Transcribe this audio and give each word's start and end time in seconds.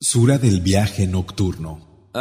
Sura 0.00 0.38
del 0.38 0.60
viaje 0.60 1.08
nocturno. 1.08 2.12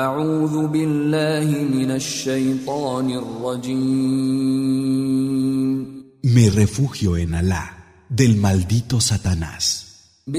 Me 6.24 6.50
refugio 6.50 7.18
en 7.18 7.36
Alá 7.36 8.04
del 8.10 8.38
maldito 8.38 9.00
Satanás. 9.00 10.24
En 10.26 10.36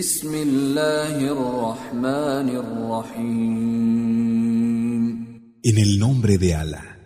el 5.78 5.98
nombre 6.00 6.38
de 6.38 6.54
Alá, 6.56 6.98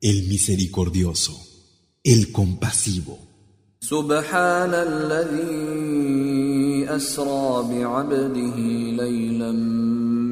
el 0.00 0.26
misericordioso, 0.26 1.38
el 2.02 2.32
compasivo. 2.32 3.25
سبحان 3.90 4.74
الذي 4.74 5.46
أسرى 6.96 7.50
بعبده 7.70 8.56
ليلا 9.02 9.52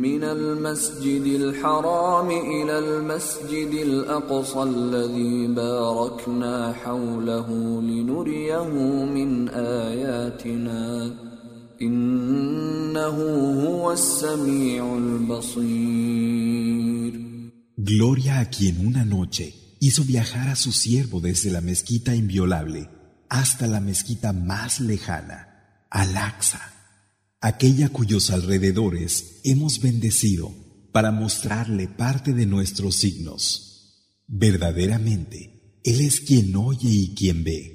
من 0.07 0.25
المسجد 0.25 1.27
الحرام 1.41 2.31
إلى 2.31 2.79
المسجد 2.79 3.73
الأقصى 3.89 4.63
الذي 4.63 5.47
باركنا 5.47 6.73
حوله 6.73 7.49
لنريه 7.83 8.65
من 9.17 9.49
آياتنا 9.49 11.15
إنه 11.83 13.17
هو 13.67 13.93
السميع 13.93 14.97
البصير 14.97 16.45
Gloria 17.79 18.35
a 18.41 18.47
quien 18.57 18.77
una 18.89 19.05
noche 19.05 19.47
hizo 19.79 20.03
viajar 20.03 20.49
a 20.49 20.57
su 20.57 20.73
siervo 20.73 21.21
desde 21.21 21.51
la 21.51 21.61
mezquita 21.61 22.15
inviolable 22.15 23.04
hasta 23.29 23.67
la 23.67 23.81
mezquita 23.81 24.33
más 24.33 24.81
lejana, 24.81 25.87
Al-Aqsa, 25.91 26.73
aquella 27.41 27.89
cuyos 27.89 28.31
alrededores 28.31 29.41
hemos 29.45 29.81
bendecido 29.81 30.53
para 30.93 31.11
mostrarle 31.11 31.89
parte 31.89 32.33
de 32.33 32.47
nuestros 32.47 32.97
signos. 32.97 34.21
Verdaderamente, 34.27 35.81
Él 35.85 36.01
es 36.01 36.21
quien 36.21 36.55
oye 36.57 36.89
y 36.89 37.15
quien 37.15 37.45
ve. 37.45 37.74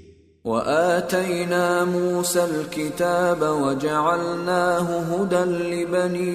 وآتينا 0.49 1.85
موسى 1.85 2.45
الكتاب 2.45 3.43
وجعلناه 3.43 4.99
هدى 5.01 5.45
لبني 5.75 6.35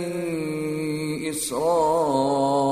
إسرائيل 1.30 2.70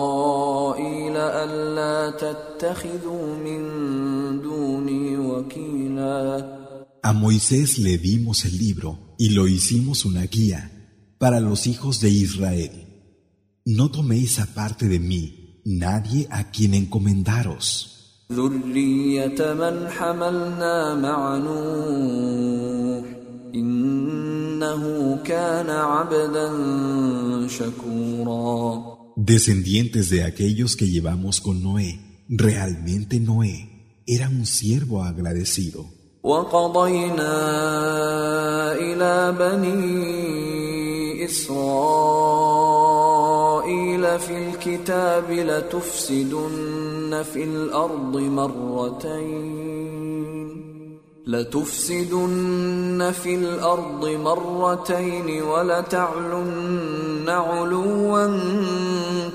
ألا 1.17 2.09
تتخذوا 2.17 3.36
من 3.36 3.61
دوني 4.41 5.17
وكيلا 5.17 6.58
A 7.03 7.13
Moisés 7.13 7.77
le 7.77 7.97
dimos 7.97 8.44
el 8.44 8.58
libro 8.58 9.16
y 9.17 9.30
lo 9.30 9.47
hicimos 9.47 10.03
una 10.03 10.23
guía 10.23 10.72
para 11.19 11.39
los 11.39 11.67
hijos 11.67 12.02
de 12.02 12.09
Israel. 12.09 12.72
No 13.66 13.89
toméis 13.91 14.39
aparte 14.39 14.88
de 14.88 15.00
mí 15.00 15.61
nadie 15.63 16.27
a 16.31 16.52
quien 16.52 16.73
encomendaros. 16.73 18.00
ذرية 18.31 19.53
من 19.53 19.88
حملنا 19.89 20.95
مع 20.95 21.38
نوح 21.38 23.05
إنه 23.55 25.17
كان 25.25 25.69
عبدا 25.69 26.47
شكورا 27.47 28.97
Descendientes 29.17 30.11
de 30.11 30.23
aquellos 30.23 30.75
que 30.75 30.88
llevamos 30.88 31.41
con 31.41 31.63
Noé, 31.63 32.00
realmente 32.30 33.19
Noé 33.19 33.55
era 34.05 34.30
un 34.30 34.45
siervo 34.45 35.03
agradecido. 35.03 35.86
وقضينا 36.23 37.33
إلى 38.73 39.36
بني 39.39 41.25
إسرائيل 41.25 42.50
في 44.17 44.50
الكتاب 44.50 45.31
لتفسدن 45.31 47.23
في 47.33 47.44
الأرض 47.44 48.17
مرتين 48.17 49.67
لتفسدن 51.28 53.12
في 53.12 53.35
الأرض 53.35 54.06
مرتين 54.06 55.41
ولتعلن 55.41 57.29
علوا 57.29 58.40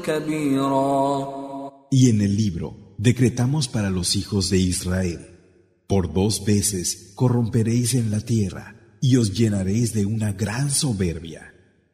كبيرا 0.05 1.43
Y 1.91 2.09
en 2.09 2.22
el 2.22 2.37
libro 2.37 2.94
decretamos 2.97 3.69
para 3.69 3.91
los 3.91 4.16
hijos 4.16 4.49
de 4.49 4.56
Israel, 4.56 5.21
por 5.87 6.15
dos 6.15 6.44
veces 6.47 7.12
corromperéis 7.15 7.94
en 7.94 8.10
la 8.10 8.21
tierra 8.21 8.97
y 9.03 9.16
os 9.16 9.34
llenaréis 9.34 9.93
de 9.93 10.06
una 10.06 10.33
gran 10.33 10.71
soberbia. 10.71 11.53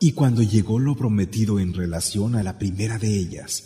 Y 0.00 0.12
cuando 0.12 0.42
llegó 0.42 0.78
lo 0.78 0.96
prometido 0.96 1.60
en 1.60 1.74
relación 1.74 2.34
a 2.36 2.42
la 2.42 2.58
primera 2.58 2.98
de 2.98 3.18
ellas, 3.18 3.64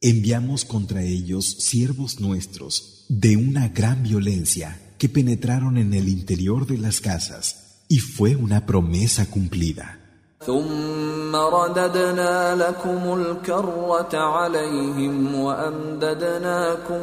enviamos 0.00 0.64
contra 0.64 1.02
ellos 1.02 1.44
siervos 1.60 2.20
nuestros 2.20 3.06
de 3.08 3.36
una 3.36 3.68
gran 3.68 4.02
violencia 4.02 4.94
que 4.98 5.08
penetraron 5.08 5.78
en 5.78 5.94
el 5.94 6.08
interior 6.08 6.66
de 6.66 6.78
las 6.78 7.00
casas, 7.00 7.84
y 7.88 7.98
fue 7.98 8.36
una 8.36 8.66
promesa 8.66 9.26
cumplida. 9.26 10.05
ثم 10.45 11.35
رددنا 11.35 12.55
لكم 12.55 13.21
الكرة 13.21 14.17
عليهم 14.17 15.35
وأمددناكم 15.35 17.01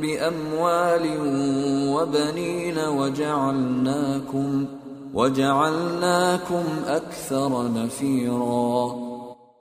بأموال 0.00 1.04
وبنين 1.94 2.78
وجعلناكم 2.78 4.66
وجعلناكم 5.14 6.64
أكثر 6.86 7.72
نفيرا 7.72 9.12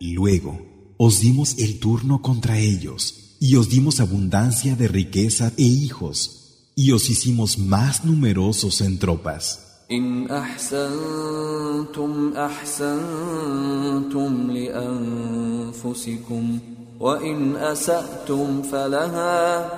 Luego, 0.03 0.59
os 0.97 1.19
dimos 1.19 1.57
el 1.59 1.79
turno 1.79 2.23
contra 2.23 2.57
ellos, 2.57 3.37
y 3.39 3.55
os 3.55 3.69
dimos 3.69 3.99
abundancia 3.99 4.75
de 4.75 4.87
riqueza 4.87 5.51
e 5.57 5.63
hijos, 5.63 6.71
y 6.75 6.91
os 6.91 7.09
hicimos 7.09 7.59
más 7.59 8.03
numerosos 8.03 8.81
en 8.81 8.97
tropas. 8.97 9.64
إن 9.92 10.30
أحسنتم 10.30 12.32
أحسنتم 12.36 13.00
لأنفسكم 14.50 16.58
وإن 17.00 17.56
أسأتم 17.56 18.62
فلها 18.62 19.68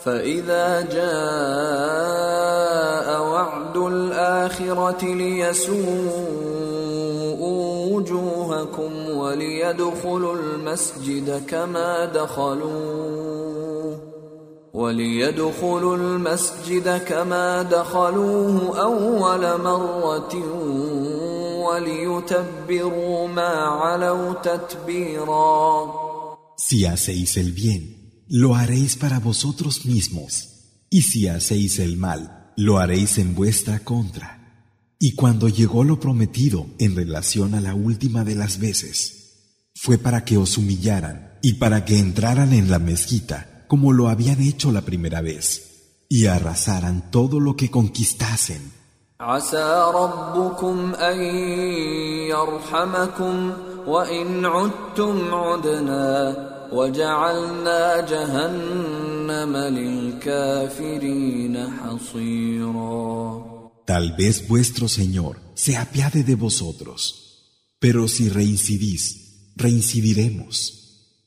فإذا 0.00 0.80
جاء 0.80 1.06
وعد 3.22 3.76
الآخرة 3.76 5.04
ليسوءوا 5.04 6.56
وجوهكم 7.96 9.10
وليدخلوا 9.10 10.34
المسجد 10.34 11.46
كما 11.46 12.04
دخلوه 12.04 13.35
وليدخلوا 14.75 15.97
المسجد 15.97 16.97
كما 16.97 17.61
دخلوه 17.61 18.81
أول 18.81 19.61
مرة 19.61 20.35
وليتبروا 21.67 23.27
ما 23.27 23.53
علوا 23.81 24.33
تتبيرا 24.33 26.11
Si 26.57 26.85
hacéis 26.85 27.37
el 27.37 27.53
bien, 27.53 28.23
lo 28.29 28.55
haréis 28.55 28.95
para 28.95 29.19
vosotros 29.19 29.85
mismos, 29.85 30.31
y 30.91 31.01
si 31.01 31.27
hacéis 31.27 31.79
el 31.79 31.97
mal, 31.97 32.53
lo 32.55 32.77
haréis 32.77 33.17
en 33.17 33.33
vuestra 33.33 33.79
contra. 33.79 34.29
Y 34.99 35.15
cuando 35.15 35.49
llegó 35.49 35.83
lo 35.83 35.99
prometido 35.99 36.67
en 36.77 36.95
relación 36.95 37.55
a 37.55 37.61
la 37.61 37.73
última 37.73 38.23
de 38.23 38.35
las 38.35 38.59
veces, 38.59 39.71
fue 39.75 39.97
para 39.97 40.23
que 40.23 40.37
os 40.37 40.57
humillaran 40.59 41.39
y 41.41 41.53
para 41.53 41.83
que 41.83 41.97
entraran 41.97 42.53
en 42.53 42.69
la 42.69 42.77
mezquita 42.77 43.54
como 43.66 43.92
lo 43.92 44.08
habían 44.08 44.40
hecho 44.42 44.72
la 44.72 44.82
primera 44.82 45.20
vez, 45.20 46.04
y 46.08 46.26
arrasaran 46.26 47.10
todo 47.10 47.40
lo 47.40 47.56
que 47.56 47.70
conquistasen. 47.70 48.72
Tal 63.86 64.12
vez 64.16 64.48
vuestro 64.48 64.88
Señor 64.88 65.38
se 65.54 65.76
apiade 65.76 66.24
de 66.24 66.34
vosotros, 66.34 67.46
pero 67.78 68.08
si 68.08 68.28
reincidís, 68.28 69.54
reincidiremos. 69.56 70.85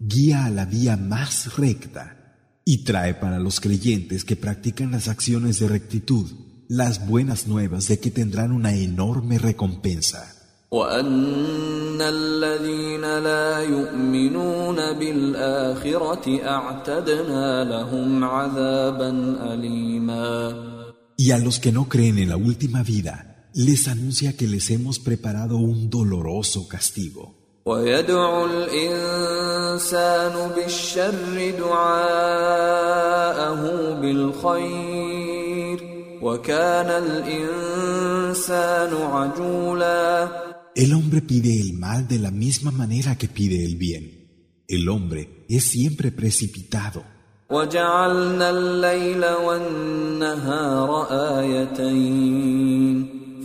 guía 0.00 0.44
a 0.44 0.50
la 0.50 0.64
vía 0.64 0.96
más 0.96 1.56
recta 1.56 2.34
y 2.64 2.84
trae 2.84 3.14
para 3.14 3.38
los 3.38 3.60
creyentes 3.60 4.24
que 4.24 4.36
practican 4.36 4.90
las 4.90 5.08
acciones 5.08 5.58
de 5.58 5.68
rectitud 5.68 6.30
las 6.68 7.06
buenas 7.06 7.46
nuevas 7.46 7.88
de 7.88 8.00
que 8.00 8.10
tendrán 8.10 8.52
una 8.52 8.74
enorme 8.74 9.38
recompensa. 9.38 10.32
Y 21.18 21.30
a 21.30 21.38
los 21.38 21.58
que 21.60 21.72
no 21.72 21.88
creen 21.88 22.18
en 22.18 22.28
la 22.28 22.36
última 22.36 22.82
vida, 22.82 23.48
les 23.54 23.88
anuncia 23.88 24.36
que 24.36 24.48
les 24.48 24.70
hemos 24.70 24.98
preparado 24.98 25.56
un 25.56 25.88
doloroso 25.88 26.68
castigo. 26.68 27.45
ويدعو 27.66 28.46
الإنسان 28.46 30.34
بالشر 30.56 31.50
دعاءه 31.58 32.82
بالخير 34.00 35.78
وكان 36.22 36.90
الإنسان 37.04 38.92
عجولاً 38.94 40.28
El 40.76 40.92
hombre 40.92 41.20
pide 41.22 41.58
el 41.58 41.72
mal 41.72 42.06
de 42.06 42.18
la 42.18 42.30
misma 42.30 42.70
manera 42.70 43.16
que 43.16 43.28
pide 43.28 43.64
el 43.64 43.76
bien. 43.76 44.04
El 44.68 44.88
hombre 44.88 45.44
es 45.48 45.64
siempre 45.64 46.12
precipitado. 46.12 47.02
وجعلنا 47.50 48.50
الليل 48.50 49.24
والنهار 49.24 51.06
آيتين 51.38 53.15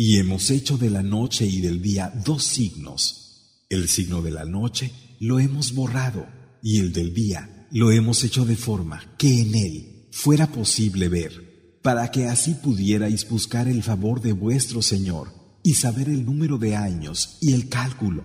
Y 0.00 0.18
hemos 0.18 0.52
hecho 0.52 0.78
de 0.78 0.90
la 0.90 1.02
noche 1.02 1.44
y 1.44 1.60
del 1.60 1.82
día 1.82 2.12
dos 2.24 2.44
signos. 2.44 3.64
El 3.68 3.88
signo 3.88 4.22
de 4.22 4.30
la 4.30 4.44
noche 4.44 4.92
lo 5.18 5.40
hemos 5.40 5.74
borrado 5.74 6.24
y 6.62 6.78
el 6.78 6.92
del 6.92 7.12
día 7.12 7.66
lo 7.72 7.90
hemos 7.90 8.22
hecho 8.22 8.44
de 8.44 8.54
forma 8.54 9.16
que 9.18 9.40
en 9.40 9.56
él 9.56 10.06
fuera 10.12 10.52
posible 10.52 11.08
ver 11.08 11.80
para 11.82 12.12
que 12.12 12.28
así 12.28 12.54
pudierais 12.54 13.28
buscar 13.28 13.66
el 13.66 13.82
favor 13.82 14.20
de 14.20 14.30
vuestro 14.30 14.82
Señor 14.82 15.32
y 15.64 15.74
saber 15.74 16.08
el 16.08 16.24
número 16.24 16.58
de 16.58 16.76
años 16.76 17.36
y 17.40 17.52
el 17.52 17.68
cálculo. 17.68 18.24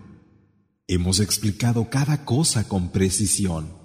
Hemos 0.86 1.20
explicado 1.20 1.90
cada 1.90 2.24
cosa 2.24 2.68
con 2.68 2.92
precisión. 2.92 3.83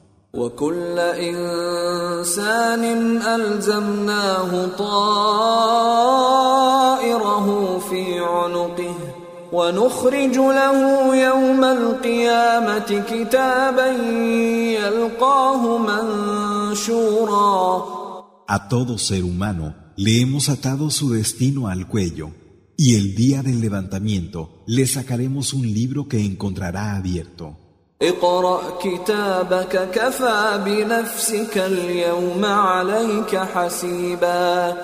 A 18.47 18.69
todo 18.69 18.99
ser 18.99 19.25
humano 19.25 19.75
le 19.97 20.21
hemos 20.21 20.51
atado 20.51 20.91
su 20.91 21.11
destino 21.11 21.69
al 21.69 21.89
cuello, 21.89 22.33
y 22.77 22.97
el 22.97 23.15
día 23.15 23.43
del 23.43 23.63
levantamiento 23.63 24.63
le 24.67 24.87
sacaremos 24.87 25.55
un 25.55 25.63
libro 25.73 26.07
que 26.07 26.23
encontrará 26.23 26.97
abierto. 26.97 27.68
اقرأ 28.03 28.79
كتابك 28.83 29.91
كفى 29.91 30.61
بنفسك 30.65 31.59
اليوم 31.59 32.45
عليك 32.45 33.37
حسيبا 33.37 34.75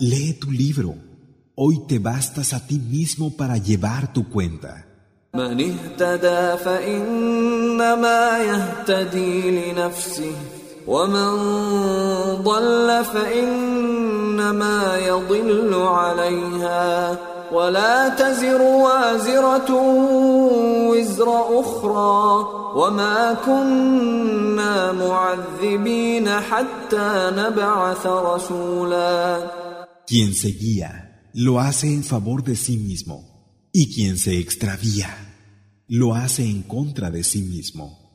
Lee 0.00 0.32
tu 0.40 0.50
libro. 0.50 0.94
Hoy 1.54 1.76
te 1.86 1.98
bastas 1.98 2.52
a 2.54 2.60
ti 2.66 2.78
mismo 2.78 3.36
para 3.36 3.56
llevar 3.58 4.12
tu 4.14 4.28
cuenta. 4.28 4.84
من 5.34 5.60
اهتدى 5.60 6.56
فإنما 6.64 8.38
يهتدي 8.38 9.50
لنفسه 9.50 10.34
ومن 10.86 11.32
ضل 12.42 13.04
فإنما 13.04 14.98
يضل 14.98 15.74
عليها. 15.74 17.16
ولا 17.51 18.09
تزر 18.09 18.61
وازرة 18.61 19.71
وزر 20.89 21.59
أخرى 21.59 22.47
وما 22.75 23.33
كنا 23.45 24.91
معذبين 24.91 26.29
حتى 26.29 27.31
نبعث 27.35 28.05
رسولا 28.05 29.51
Quien 30.07 30.33
se 30.33 30.47
guía 30.47 31.29
lo 31.33 31.59
hace 31.59 31.93
en 31.93 32.03
favor 32.03 32.43
de 32.43 32.55
sí 32.55 32.77
mismo 32.77 33.37
y 33.73 33.93
quien 33.93 34.17
se 34.17 34.37
extravía 34.39 35.09
lo 35.87 36.15
hace 36.15 36.43
en 36.43 36.63
contra 36.63 37.11
de 37.11 37.23
sí 37.23 37.41
mismo. 37.41 38.07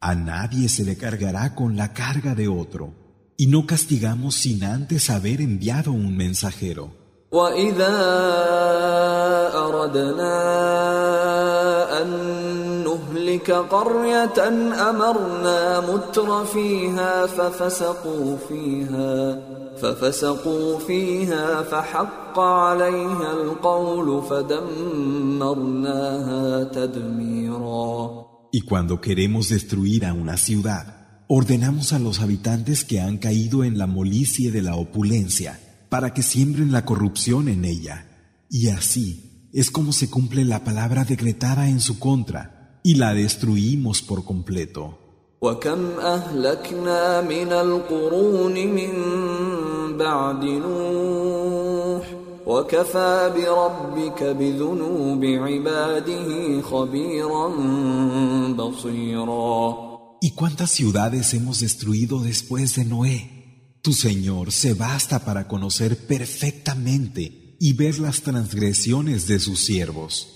A 0.00 0.14
nadie 0.14 0.68
se 0.68 0.84
le 0.84 0.96
cargará 0.96 1.54
con 1.54 1.76
la 1.76 1.92
carga 1.92 2.34
de 2.34 2.48
otro, 2.48 2.94
y 3.36 3.48
no 3.48 3.66
castigamos 3.66 4.36
sin 4.36 4.64
antes 4.64 5.10
haber 5.10 5.40
enviado 5.40 5.92
un 5.92 6.16
mensajero. 6.16 7.01
وإذا 7.33 7.97
أردنا 9.57 10.37
أن 12.01 12.09
نهلك 12.85 13.51
قرية 13.51 14.47
أمرنا 14.89 15.79
متر 15.79 16.45
فيها 16.45 17.25
ففسقوا 17.25 18.37
فيها 18.49 19.41
ففسقوا 19.81 20.79
فيها 20.79 21.63
فحق 21.63 22.39
عليها 22.39 23.33
القول 23.33 24.21
فدمرناها 24.29 25.43
تدميرا 26.63 28.23
Y 28.55 28.61
cuando 28.61 29.01
queremos 29.01 29.49
destruir 29.49 30.05
a 30.05 30.13
una 30.13 30.37
ciudad, 30.37 30.85
ordenamos 31.27 31.91
a 31.91 31.97
los 31.97 32.19
habitantes 32.19 32.85
que 32.85 33.01
han 33.01 33.17
caído 33.17 33.63
en 33.63 33.79
la 33.79 33.87
molicie 33.87 34.51
de 34.51 34.61
la 34.61 34.75
opulencia 34.75 35.57
para 35.93 36.11
que 36.11 36.23
siembren 36.23 36.71
la 36.71 36.85
corrupción 36.85 37.47
en 37.47 37.65
ella. 37.65 38.07
Y 38.49 38.69
así 38.69 39.49
es 39.53 39.69
como 39.69 39.91
se 39.93 40.09
cumple 40.09 40.43
la 40.43 40.63
palabra 40.63 41.05
decretada 41.05 41.69
en 41.69 41.79
su 41.79 41.99
contra 41.99 42.79
y 42.81 42.95
la 42.95 43.13
destruimos 43.13 44.01
por 44.01 44.25
completo. 44.25 44.97
¿Y 60.21 60.31
cuántas 60.31 60.71
ciudades 60.71 61.35
hemos 61.35 61.59
destruido 61.59 62.17
después 62.19 62.75
de 62.77 62.85
Noé? 62.85 63.42
Tu 63.82 63.92
Señor 63.92 64.52
se 64.52 64.74
basta 64.74 65.24
para 65.24 65.46
conocer 65.46 65.96
perfectamente 65.96 67.56
y 67.60 67.72
ver 67.72 67.98
las 67.98 68.22
transgresiones 68.22 69.26
de 69.26 69.38
sus 69.38 69.60
siervos. 69.60 70.34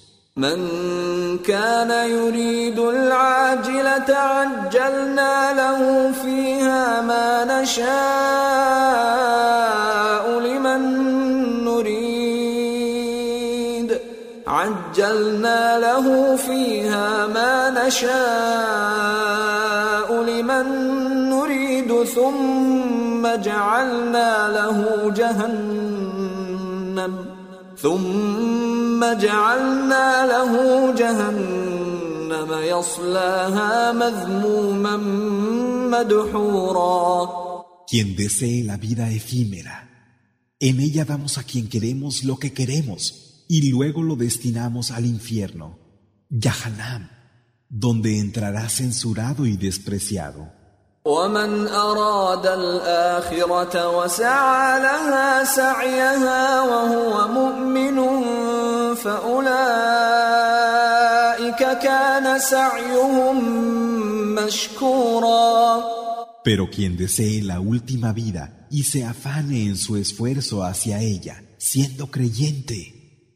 عجلنا 14.53 15.79
له 15.79 16.37
فيها 16.37 17.27
ما 17.27 17.71
نشاء 17.71 18.13
لمن 20.23 20.67
نريد 21.31 22.05
ثم 22.05 22.76
جعلنا 23.37 24.49
له 24.59 24.79
جهنم 25.17 26.53
ثم 27.77 29.01
جعلنا 29.15 30.27
له 30.27 30.53
جهنم 30.93 32.51
يصلاها 32.53 33.93
مذموما 33.93 34.97
مدحورا 35.93 37.43
Quien 37.93 38.17
desee 38.17 38.63
la 38.65 38.77
vida 38.79 39.11
efímera, 39.11 39.77
en 40.69 40.81
ella 40.81 41.05
damos 41.05 41.37
a 41.37 41.43
quien 41.43 41.69
queremos 41.69 42.25
lo 42.25 42.39
que 42.39 42.55
queremos 42.55 43.45
y 43.49 43.69
luego 43.71 44.03
lo 44.03 44.17
destinamos 44.17 44.91
al 44.93 45.05
infierno, 45.05 45.79
Yahanam, 46.31 47.11
donde 47.69 48.19
entrará 48.19 48.67
censurado 48.71 49.45
y 49.45 49.59
despreciado. 49.59 50.53
ومن 51.07 51.69
أراد 51.69 52.47
الآخرة 52.47 53.99
وسعى 53.99 54.81
لها 54.81 55.45
سعيها 55.45 56.63
وهو 56.63 57.29
مؤمن 57.29 57.99
فأولئك 58.95 59.53
كان 61.79 62.39
سعيهم 62.39 63.37
مشكورا 64.35 65.83
Pero 66.45 66.71
quien 66.71 66.97
desee 66.97 67.41
la 67.41 67.61
última 67.61 68.13
vida 68.13 68.67
y 68.69 68.83
se 68.83 69.05
afane 69.05 69.65
en 69.67 69.77
su 69.77 69.97
esfuerzo 69.97 70.65
hacia 70.65 71.01
ella, 71.01 71.41
siendo 71.57 72.11
creyente, 72.11 72.81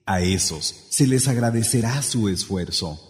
a 0.07 0.21
esos 0.21 0.87
se 0.91 1.07
les 1.07 1.29
agradecerá 1.29 2.03
su 2.03 2.29
esfuerzo. 2.29 3.10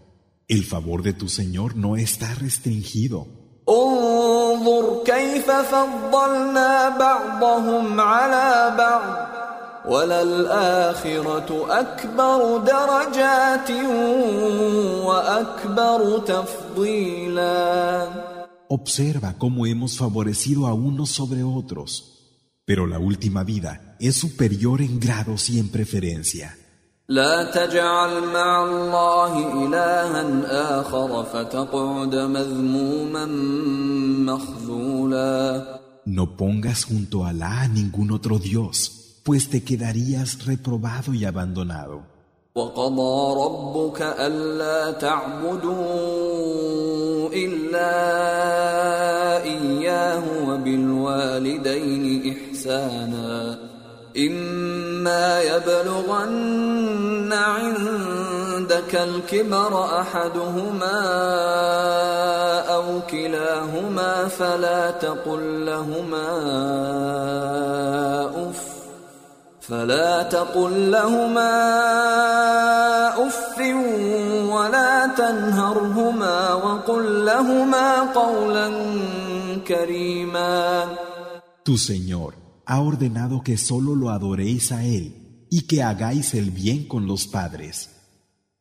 El 0.51 0.65
favor 0.65 1.01
de 1.01 1.13
tu 1.13 1.29
Señor 1.29 1.77
no 1.77 1.95
está 1.95 2.35
restringido. 2.35 3.25
Observa 18.67 19.35
cómo 19.37 19.65
hemos 19.65 19.97
favorecido 19.97 20.67
a 20.67 20.73
unos 20.73 21.11
sobre 21.11 21.43
otros. 21.43 22.17
Pero 22.65 22.87
la 22.87 22.99
última 22.99 23.45
vida 23.45 23.95
es 24.01 24.17
superior 24.17 24.81
en 24.81 24.99
grados 24.99 25.49
y 25.49 25.59
en 25.59 25.69
preferencia. 25.69 26.57
لا 27.11 27.43
تجعل 27.43 28.23
مع 28.23 28.63
الله 28.63 29.33
إلها 29.67 30.23
آخر 30.79 31.23
فتقعد 31.23 32.15
مذموما 32.15 33.25
مخذولا 34.31 35.63
No 36.07 36.25
pongas 36.37 36.79
junto 36.89 37.23
a 37.25 37.29
Alá 37.29 37.67
ningún 37.67 38.11
otro 38.11 38.39
Dios, 38.39 38.75
pues 39.25 39.49
te 39.49 39.59
quedarías 39.63 40.45
reprobado 40.45 41.13
y 41.13 41.25
abandonado. 41.25 42.01
وقضى 42.55 43.41
ربك 43.43 44.01
ألا 44.01 44.91
تعبدوا 44.91 45.79
إلا 47.33 47.93
إياه 49.43 50.23
وبالوالدين 50.47 52.35
إحسانا 52.35 53.59
إما 54.17 54.90
يبلغن 55.41 57.33
عندك 57.33 58.95
الكبر 58.95 60.01
أحدهما 60.01 61.01
أو 62.75 62.99
كلاهما 63.09 64.27
فلا 64.27 64.91
تقل 64.91 65.65
لهما 65.65 66.27
أف 68.49 68.61
فلا 69.61 70.23
تقل 70.23 70.91
لهما 70.91 71.53
أف 73.27 73.57
ولا 74.49 75.07
تنهرهما 75.17 76.53
وقل 76.53 77.25
لهما 77.25 78.01
قولا 78.01 78.71
كريما. 79.67 80.85
Tu 81.63 81.77
Señor 81.77 82.40
ha 82.71 82.79
ordenado 82.79 83.43
que 83.43 83.57
solo 83.57 83.95
lo 83.95 84.11
adoréis 84.11 84.71
a 84.71 84.85
Él 84.85 85.45
y 85.49 85.63
que 85.63 85.83
hagáis 85.83 86.33
el 86.33 86.51
bien 86.51 86.85
con 86.85 87.05
los 87.05 87.27
padres. 87.27 87.89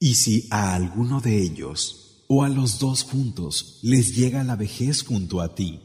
Y 0.00 0.14
si 0.14 0.48
a 0.50 0.74
alguno 0.74 1.20
de 1.20 1.40
ellos 1.40 2.24
o 2.26 2.42
a 2.42 2.48
los 2.48 2.80
dos 2.80 3.04
juntos 3.04 3.78
les 3.84 4.16
llega 4.16 4.42
la 4.42 4.56
vejez 4.56 5.04
junto 5.04 5.40
a 5.40 5.54
ti, 5.54 5.78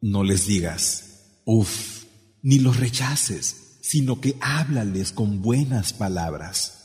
no 0.00 0.24
les 0.24 0.48
digas, 0.48 1.40
uff, 1.44 2.02
ni 2.42 2.58
los 2.58 2.78
rechaces 2.78 3.78
sino 3.80 4.20
que 4.20 4.36
háblales 4.40 5.12
con 5.12 5.40
buenas 5.40 5.92
palabras. 5.92 6.77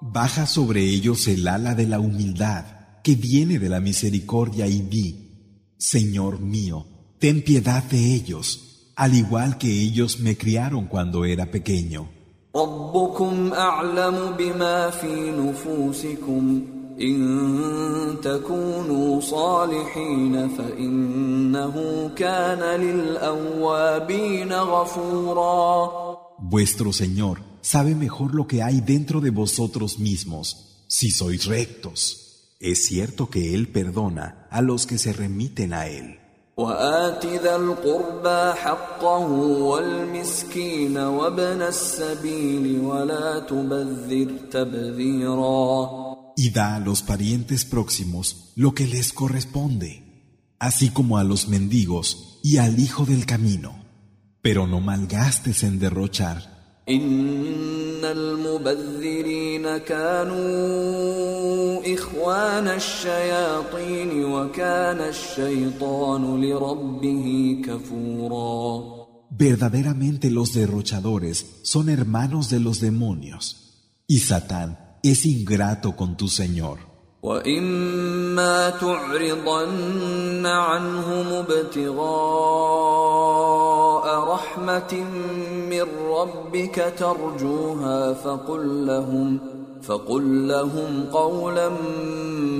Baja 0.00 0.46
sobre 0.46 0.80
ellos 0.82 1.28
el 1.28 1.48
ala 1.48 1.74
de 1.74 1.86
la 1.86 2.00
humildad 2.00 2.64
que 3.04 3.14
viene 3.14 3.58
de 3.58 3.68
la 3.68 3.80
misericordia 3.80 4.66
y 4.66 4.80
di, 4.80 5.74
Señor 5.78 6.40
mío, 6.40 6.84
ten 7.20 7.42
piedad 7.44 7.84
de 7.84 8.14
ellos, 8.14 8.92
al 8.96 9.14
igual 9.14 9.56
que 9.56 9.70
ellos 9.70 10.18
me 10.18 10.36
criaron 10.36 10.86
cuando 10.86 11.24
era 11.24 11.46
pequeño. 11.46 12.18
ربكم 12.56 13.52
أعلم 13.52 14.34
بما 14.38 14.90
في 14.90 15.30
نفوسكم 15.30 16.62
إن 17.00 18.16
تكونوا 18.22 19.20
صالحين 19.20 20.48
فإنه 20.48 22.10
كان 22.16 22.80
للأوابين 22.80 24.52
غفورا 24.52 26.08
Vuestro 26.40 26.92
Señor 26.92 27.40
sabe 27.60 27.94
mejor 27.96 28.34
lo 28.34 28.46
que 28.46 28.62
hay 28.62 28.80
dentro 28.80 29.20
de 29.20 29.30
vosotros 29.30 29.98
mismos, 29.98 30.84
si 30.86 31.10
sois 31.10 31.46
rectos. 31.46 32.54
Es 32.60 32.86
cierto 32.86 33.28
que 33.28 33.54
Él 33.54 33.68
perdona 33.68 34.46
a 34.50 34.62
los 34.62 34.86
que 34.86 34.98
se 34.98 35.12
remiten 35.12 35.72
a 35.74 35.86
Él. 35.88 36.18
وآت 36.56 37.26
ذا 37.26 37.56
القربى 37.56 38.52
حقه 38.54 39.30
والمسكين 39.62 40.96
وابن 40.96 41.62
السبيل 41.62 42.80
ولا 42.80 43.38
تبذر 43.38 44.30
تبذيرا 44.50 46.11
y 46.35 46.51
da 46.51 46.75
a 46.75 46.79
los 46.79 47.01
parientes 47.01 47.65
próximos 47.65 48.51
lo 48.55 48.73
que 48.73 48.87
les 48.87 49.13
corresponde, 49.13 50.03
así 50.59 50.89
como 50.89 51.17
a 51.17 51.23
los 51.23 51.47
mendigos 51.47 52.39
y 52.43 52.57
al 52.57 52.79
hijo 52.79 53.05
del 53.05 53.25
camino. 53.25 53.83
Pero 54.41 54.67
no 54.67 54.81
malgastes 54.81 55.63
en 55.63 55.79
derrochar. 55.79 56.53
Verdaderamente 69.29 70.29
los 70.29 70.53
derrochadores 70.53 71.45
son 71.63 71.89
hermanos 71.89 72.49
de 72.49 72.59
los 72.59 72.81
demonios, 72.81 74.01
y 74.05 74.19
Satán 74.19 74.82
es 75.02 75.26
ingrato 75.26 75.96
con 75.96 76.16
tu 76.16 76.28
Señor. 76.28 76.88
واما 77.22 78.70
تعرضن 78.70 80.46
عنهم 80.46 81.26
ابتغاء 81.32 81.98
رحمه 84.34 84.94
من 85.70 85.86
ربك 86.10 86.94
ترجوها 86.98 88.14
فقل 88.14 88.86
لهم 88.86 89.40
فقل 89.82 90.48
لهم 90.48 91.04
قولا 91.12 91.68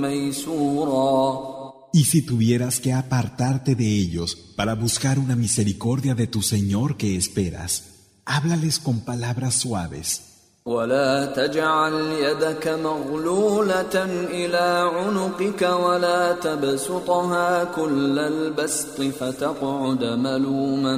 ميسورا 0.01 1.59
Y 1.91 2.03
si 2.03 2.21
tuvieras 2.21 2.79
que 2.79 2.93
apartarte 2.93 3.73
de 3.73 3.87
ellos 3.87 4.35
para 4.55 4.75
buscar 4.75 5.17
una 5.17 5.35
misericordia 5.35 6.13
de 6.13 6.27
tu 6.27 6.43
Señor 6.43 6.97
que 6.97 7.15
esperas, 7.15 7.71
háblales 8.25 8.77
con 8.77 8.99
palabras 8.99 9.55
suaves. 9.55 10.32
ولا 10.65 11.25
تجعل 11.25 11.93
يدك 11.93 12.67
مغلولة 12.67 13.95
إلى 14.39 14.89
عنقك 14.93 15.61
ولا 15.61 16.33
تبسطها 16.33 17.63
كل 17.63 18.19
البسط 18.19 19.01
فتقعد 19.01 20.03
ملوما 20.03 20.97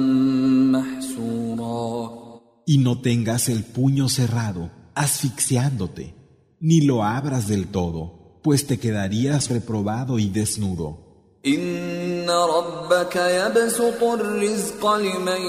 محسورا 0.78 2.22
Y 2.64 2.78
no 2.78 3.00
tengas 3.00 3.48
el 3.48 3.64
puño 3.64 4.08
cerrado, 4.08 4.70
asfixiándote, 4.94 6.14
ni 6.60 6.80
lo 6.82 7.02
abras 7.02 7.48
del 7.48 7.66
todo, 7.66 8.38
pues 8.44 8.68
te 8.68 8.78
quedarías 8.78 9.50
reprobado 9.50 10.18
y 10.20 10.28
desnudo. 10.28 11.02
إن 11.46 12.30
ربك 12.30 13.16
يبسط 13.16 14.02
الرزق 14.02 14.94
لمن 14.94 15.42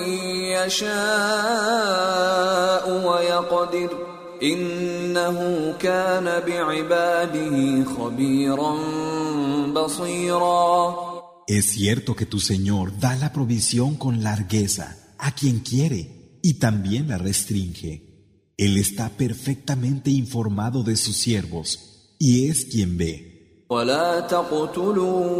يشاء 0.57 0.93
ويقدر 3.07 4.06
إنه 4.43 5.37
كان 5.79 6.25
بعباده 6.47 7.83
خبيرا 7.83 8.75
بصيرا 9.73 10.95
Es 11.47 11.65
cierto 11.65 12.15
que 12.15 12.25
tu 12.25 12.39
Señor 12.39 12.97
da 12.99 13.15
la 13.17 13.33
provisión 13.33 13.95
con 13.95 14.23
largueza 14.23 14.87
a 15.17 15.31
quien 15.31 15.59
quiere 15.59 16.39
y 16.41 16.53
también 16.53 17.09
la 17.09 17.17
restringe. 17.17 17.93
Él 18.57 18.77
está 18.77 19.09
perfectamente 19.09 20.09
informado 20.09 20.83
de 20.83 20.95
sus 20.95 21.17
siervos 21.17 22.15
y 22.19 22.47
es 22.49 22.65
quien 22.65 22.97
ve. 22.97 23.33
ولا 23.69 24.19
تقتلوا 24.19 25.33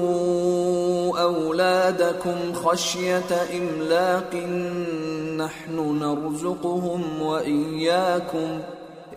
أولادكم 1.21 2.53
خشية 2.53 3.31
إملاق 3.59 4.35
نحن 5.37 5.99
نرزقهم 5.99 7.21
وإياكم 7.21 8.61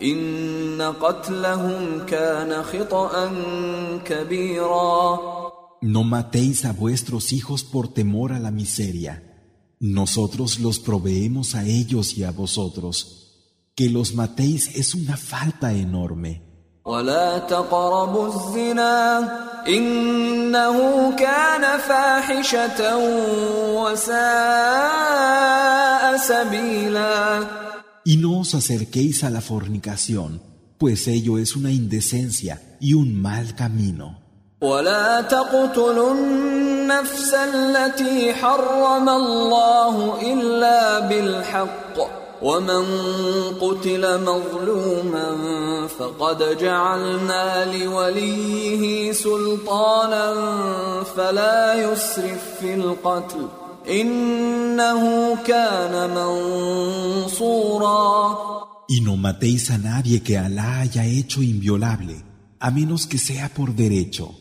إن 0.01 0.81
قتلهم 1.01 2.05
كان 2.05 2.63
خطأ 2.63 3.31
كبيرا 4.05 5.19
No 5.81 6.03
matéis 6.03 6.65
a 6.65 6.73
vuestros 6.73 7.31
hijos 7.33 7.63
por 7.63 7.87
temor 7.87 8.33
a 8.33 8.39
la 8.39 8.51
miseria. 8.51 9.23
Nosotros 9.79 10.59
los 10.59 10.79
proveemos 10.79 11.53
a 11.53 11.63
ellos 11.65 12.17
y 12.17 12.23
a 12.23 12.31
vosotros. 12.31 12.95
Que 13.75 13.89
los 13.89 14.15
matéis 14.15 14.75
es 14.75 14.95
una 14.95 15.17
falta 15.17 15.73
enorme. 15.73 16.41
ولا 16.87 17.37
تقربوا 17.37 18.27
الزنا 18.27 19.29
إنه 19.67 21.11
كان 21.15 21.79
فاحشة 21.79 22.97
وساء 23.75 25.37
سبيلا 26.17 27.43
Y 28.05 28.17
no 28.17 28.39
os 28.39 28.55
acerquéis 28.55 29.23
a 29.23 29.29
la 29.29 29.41
fornicación, 29.41 30.41
pues 30.77 31.07
ello 31.07 31.37
es 31.37 31.55
una 31.55 31.71
indecencia 31.71 32.77
y 32.79 32.93
un 32.93 33.21
mal 33.21 33.55
camino. 33.55 34.27
ولا 34.61 35.21
تقتلوا 35.21 36.13
النفس 36.13 37.33
التي 37.33 38.33
حرم 38.33 39.09
الله 39.09 40.21
إلا 40.33 40.99
بالحق 40.99 41.97
ومن 42.41 42.85
قتل 43.61 44.21
مظلوما 44.21 45.27
فقد 45.87 46.57
جعلنا 46.57 47.77
لوليه 47.77 49.11
سلطانا 49.11 50.33
فلا 51.15 51.73
يسرف 51.73 52.59
في 52.59 52.73
القتل 52.73 53.47
إنه 53.47 53.60
كان 53.60 53.60
منصورا 53.60 53.60
y 58.88 59.00
no 59.00 59.16
matéis 59.16 59.70
a 59.70 59.78
nadie 59.78 60.22
que 60.22 60.38
Alá 60.38 60.80
haya 60.80 61.04
hecho 61.04 61.42
inviolable, 61.42 62.22
a 62.60 62.70
menos 62.70 63.06
que 63.06 63.18
sea 63.18 63.48
por 63.48 63.74
derecho. 63.74 64.38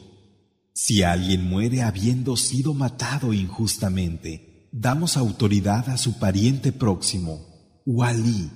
Si 0.73 1.03
alguien 1.03 1.47
muere 1.47 1.81
habiendo 1.81 2.37
sido 2.37 2.73
matado 2.73 3.33
injustamente, 3.33 4.69
damos 4.71 5.17
autoridad 5.17 5.89
a 5.89 5.97
su 5.97 6.19
pariente 6.19 6.71
próximo, 6.71 7.81
Wali, 7.85 8.51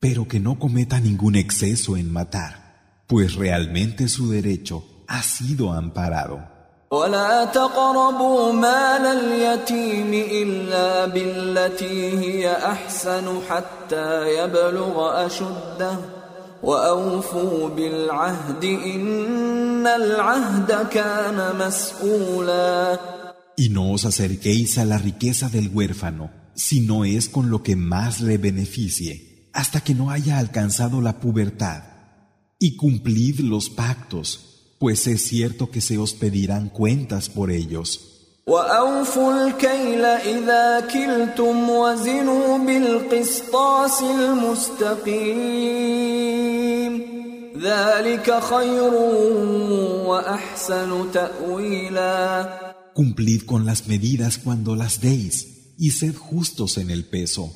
pero 0.00 0.26
que 0.26 0.40
no 0.40 0.58
cometa 0.58 1.00
ningún 1.00 1.36
exceso 1.36 1.96
en 1.96 2.12
matar, 2.12 3.04
pues 3.06 3.34
realmente 3.34 4.08
su 4.08 4.30
derecho 4.30 4.84
ha 5.06 5.22
sido 5.22 5.72
amparado. 5.72 6.59
ولا 6.91 7.45
تقربوا 7.45 8.51
مال 8.51 9.05
اليتيم 9.05 10.13
إلا 10.13 11.05
بالتي 11.05 12.19
هي 12.19 12.51
أحسن 12.51 13.39
حتى 13.49 14.37
يبلغ 14.37 15.25
أشده 15.25 15.97
وأوفوا 16.63 17.69
بالعهد 17.69 18.63
إن 18.63 19.87
العهد 19.87 20.87
كان 20.89 21.55
مسؤولا 21.59 22.99
Y 23.57 23.69
no 23.69 23.93
os 23.93 24.03
acerquéis 24.03 24.77
a 24.77 24.83
la 24.83 24.97
riqueza 24.97 25.47
del 25.47 25.69
huérfano, 25.73 26.29
si 26.55 26.81
no 26.81 27.05
es 27.05 27.29
con 27.29 27.49
lo 27.49 27.63
que 27.63 27.77
más 27.77 28.19
le 28.19 28.37
beneficie, 28.37 29.49
hasta 29.53 29.79
que 29.79 29.95
no 29.95 30.11
haya 30.11 30.39
alcanzado 30.39 31.01
la 31.01 31.21
pubertad. 31.21 31.83
Y 32.59 32.75
cumplid 32.75 33.39
los 33.39 33.69
pactos, 33.69 34.48
pues 34.79 35.07
es 35.07 35.23
cierto 35.23 35.71
que 35.71 35.81
se 35.81 35.97
os 35.97 36.13
pedirán 36.13 36.69
cuentas 36.69 37.29
por 37.29 37.51
ellos. 37.51 38.11
وأوفوا 38.47 39.47
الكيل 39.47 40.05
إذا 40.05 40.79
كلتم 40.79 41.69
وزنوا 41.69 42.57
بالقسطاس 42.57 44.01
المستقيم 44.01 45.35
ذلك 47.57 48.39
خير 48.43 48.93
وأحسن 50.05 51.11
تأويلا 51.11 52.65
Cumplid 52.95 53.45
con 53.45 53.65
las 53.65 53.87
medidas 53.87 54.37
cuando 54.37 54.73
las 54.75 55.01
deis, 55.01 55.73
y 55.77 55.91
sed 55.91 56.15
justos 56.15 56.77
en 56.77 56.89
el 56.89 57.03
peso. 57.03 57.53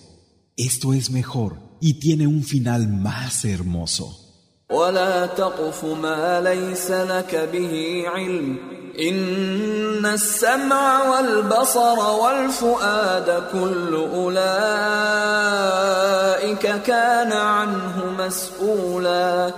Esto 0.57 0.93
es 0.93 1.11
mejor 1.11 1.77
y 1.79 1.93
tiene 2.01 2.27
un 2.27 2.43
final 2.43 2.89
más 2.89 3.45
hermoso. 3.45 4.22
ولا 4.71 5.25
تقف 5.25 5.85
ما 5.85 6.41
ليس 6.41 6.91
لك 6.91 7.49
به 7.53 8.03
علم 8.07 8.57
إن 8.99 10.05
السمع 10.05 11.09
والبصر 11.09 11.99
والفؤاد 11.99 13.43
كل 13.51 13.95
أولئك 13.95 14.39
كان 16.83 17.31
عنه 17.31 18.05
مسؤولا 18.19 19.53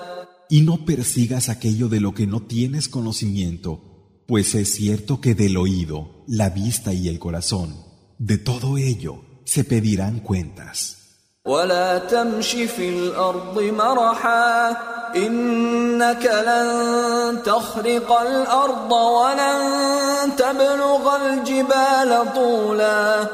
Y 0.50 0.62
no 0.63 0.86
persigas 0.86 1.47
aquello 1.47 1.88
de 1.88 2.02
lo 2.02 2.13
que 2.13 2.28
no 2.28 2.41
tienes 2.41 2.89
conocimiento, 2.89 3.80
pues 4.28 4.54
es 4.54 4.74
cierto 4.74 5.21
que 5.21 5.34
del 5.34 5.56
oído, 5.56 6.26
la 6.28 6.50
vista 6.50 6.93
y 6.93 7.08
el 7.08 7.19
corazón, 7.19 7.78
de 8.19 8.38
todo 8.38 8.78
ello 8.78 9.21
se 9.45 9.63
pedirán 9.63 10.19
cuentas. 10.19 10.94
ولا 11.45 11.97
تمش 11.97 12.52
في 12.52 12.89
الأرض 12.89 13.62
مرحا 13.62 14.69
إنك 15.15 16.26
لن 16.26 17.43
تخرق 17.43 18.12
الأرض 18.21 18.91
ولن 18.91 20.36
تبلغ 20.38 21.15
الجبال 21.15 22.34
طولا 22.36 23.28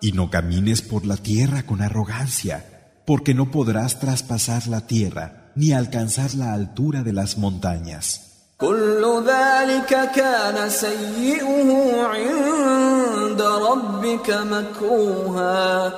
Y 0.00 0.12
no 0.12 0.30
camines 0.30 0.80
por 0.82 1.04
la 1.04 1.16
tierra 1.16 1.64
con 1.66 1.82
arrogancia, 1.82 2.56
porque 3.04 3.34
no 3.34 3.50
podrás 3.50 3.98
traspasar 3.98 4.68
la 4.68 4.86
tierra 4.86 5.50
ni 5.56 5.72
alcanzar 5.72 6.34
la 6.34 6.52
altura 6.52 7.02
de 7.02 7.12
las 7.12 7.36
montañas. 7.36 8.20
كل 8.58 9.22
ذلك 9.26 10.10
كان 10.14 10.70
سيئه 10.70 11.70
عند 12.02 13.42
ربك 13.42 14.30
مكروها 14.30 15.92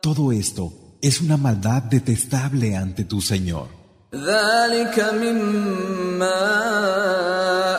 Todo 0.00 0.32
esto 0.32 0.72
es 1.00 1.20
una 1.20 1.36
maldad 1.36 1.82
detestable 1.82 2.76
ante 2.76 3.04
tu 3.04 3.20
Señor. 3.20 3.82
ذلك 4.14 5.00
مما 5.00 6.40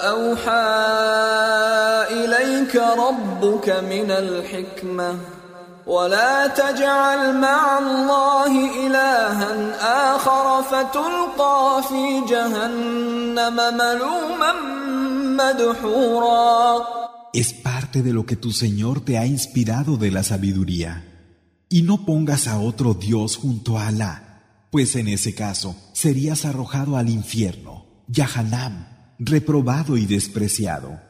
أوحى 0.09 0.73
إليك 2.09 2.75
ربك 2.75 3.69
من 3.69 4.11
الحكمة 4.11 5.15
ولا 5.85 6.47
تجعل 6.47 7.37
مع 7.37 7.79
الله 7.79 8.87
إلها 8.87 10.15
آخر 10.15 10.63
فتلقى 10.63 11.83
في 11.89 12.21
جهنم 12.29 13.55
ملوما 13.55 14.53
مدحورا 15.37 16.83
Es 17.35 17.51
parte 17.51 18.03
de 18.03 18.13
lo 18.13 18.25
que 18.27 18.35
tu 18.35 18.51
Señor 18.51 19.01
te 19.01 19.17
ha 19.17 19.25
inspirado 19.25 19.97
de 19.97 20.11
la 20.11 20.21
sabiduría. 20.21 21.06
Y 21.70 21.82
no 21.82 22.06
pongas 22.06 22.48
a 22.48 22.58
otro 22.58 22.94
Dios 22.94 23.36
junto 23.36 23.78
a 23.78 23.88
Alá, 23.88 24.42
pues 24.70 24.96
en 24.96 25.08
ese 25.08 25.34
caso 25.34 25.76
serías 25.92 26.46
arrojado 26.46 26.96
al 26.96 27.10
infierno, 27.10 27.84
Yahanam, 28.08 28.86
reprobado 29.18 29.96
y 29.96 30.06
despreciado. 30.06 31.00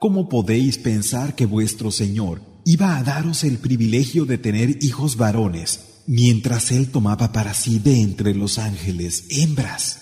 ¿Cómo 0.00 0.28
podéis 0.28 0.78
pensar 0.78 1.34
que 1.34 1.46
vuestro 1.46 1.90
Señor 1.90 2.40
iba 2.64 2.96
a 2.96 3.02
daros 3.02 3.44
el 3.44 3.58
privilegio 3.58 4.26
de 4.26 4.38
tener 4.38 4.84
hijos 4.84 5.16
varones, 5.16 5.80
mientras 6.06 6.70
Él 6.70 6.90
tomaba 6.90 7.32
para 7.32 7.54
sí 7.54 7.78
de 7.78 8.02
entre 8.02 8.34
los 8.34 8.58
ángeles 8.58 9.24
hembras? 9.30 10.00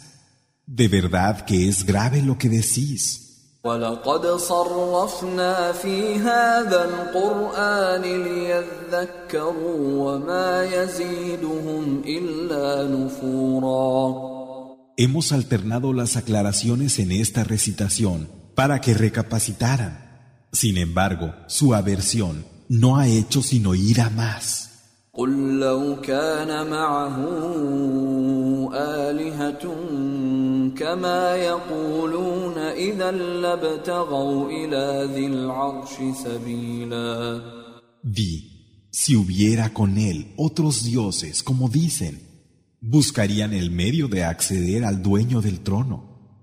De 0.66 0.88
verdad 0.88 1.44
que 1.44 1.68
es 1.68 1.84
grave 1.84 2.22
lo 2.22 2.36
que 2.38 2.48
decís. 2.48 3.20
ولقد 3.64 4.26
صرفنا 4.26 5.72
في 5.72 6.14
هذا 6.14 6.84
القرآن 6.84 8.02
ليذكروا 8.02 9.78
وما 10.04 10.64
يزيدهم 10.64 12.02
إلا 12.06 12.88
نفورا 12.88 14.34
Hemos 14.96 15.32
alternado 15.32 15.92
las 15.92 16.16
aclaraciones 16.16 16.98
en 17.00 17.10
esta 17.10 17.42
recitación 17.42 18.28
para 18.58 18.80
que 18.80 18.94
recapacitaran. 18.94 19.98
Sin 20.52 20.76
embargo, 20.78 21.34
su 21.48 21.74
aversión 21.74 22.44
no 22.68 22.96
ha 22.96 23.08
hecho 23.08 23.42
sino 23.42 23.74
ir 23.74 24.00
a 24.00 24.10
más. 24.10 24.64
قل 25.16 25.60
لو 25.60 26.00
كان 26.00 26.70
معه 26.70 27.16
آلهة 28.74 29.64
كما 30.74 31.36
يقولون 31.36 32.58
إذا 32.58 33.10
لابتغوا 33.10 34.50
إلى 34.50 35.14
ذي 35.14 35.26
العرش 35.26 35.94
سبيلا 36.24 37.42
Di, 38.02 38.88
si 38.90 39.16
hubiera 39.16 39.72
con 39.72 39.96
él 39.96 40.34
otros 40.36 40.84
dioses, 40.84 41.42
como 41.42 41.68
dicen, 41.68 42.20
buscarían 42.80 43.54
el 43.54 43.70
medio 43.70 44.08
de 44.08 44.24
acceder 44.24 44.84
al 44.84 45.00
dueño 45.00 45.40
del 45.40 45.60
trono. 45.60 46.07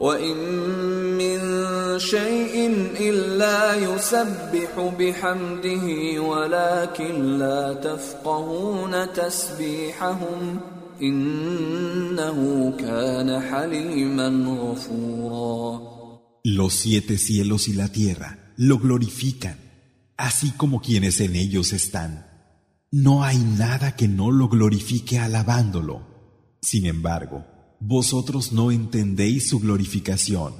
وإن 0.00 0.36
من 1.18 1.38
شيء 1.98 2.54
إلا 3.00 3.74
يسبح 3.74 4.94
بحمده 4.98 5.86
ولكن 6.20 7.38
لا 7.38 7.72
تفقهون 7.74 9.12
تسبيحهم 9.12 10.60
إنه 11.02 12.72
كان 12.78 13.40
حليما 13.40 14.28
غفورا 14.60 15.94
Los 16.46 16.74
siete 16.74 17.16
cielos 17.16 17.68
y 17.68 17.72
la 17.72 17.88
tierra 17.88 18.52
lo 18.58 18.78
glorifican, 18.78 19.56
así 20.18 20.50
como 20.50 20.82
quienes 20.82 21.20
en 21.20 21.36
ellos 21.36 21.72
están. 21.72 22.26
No 22.90 23.24
hay 23.24 23.38
nada 23.38 23.96
que 23.96 24.08
no 24.08 24.30
lo 24.30 24.48
glorifique 24.48 25.18
alabándolo. 25.18 26.06
Sin 26.60 26.84
embargo, 26.84 27.46
vosotros 27.80 28.52
no 28.52 28.70
entendéis 28.70 29.48
su 29.48 29.60
glorificación. 29.60 30.54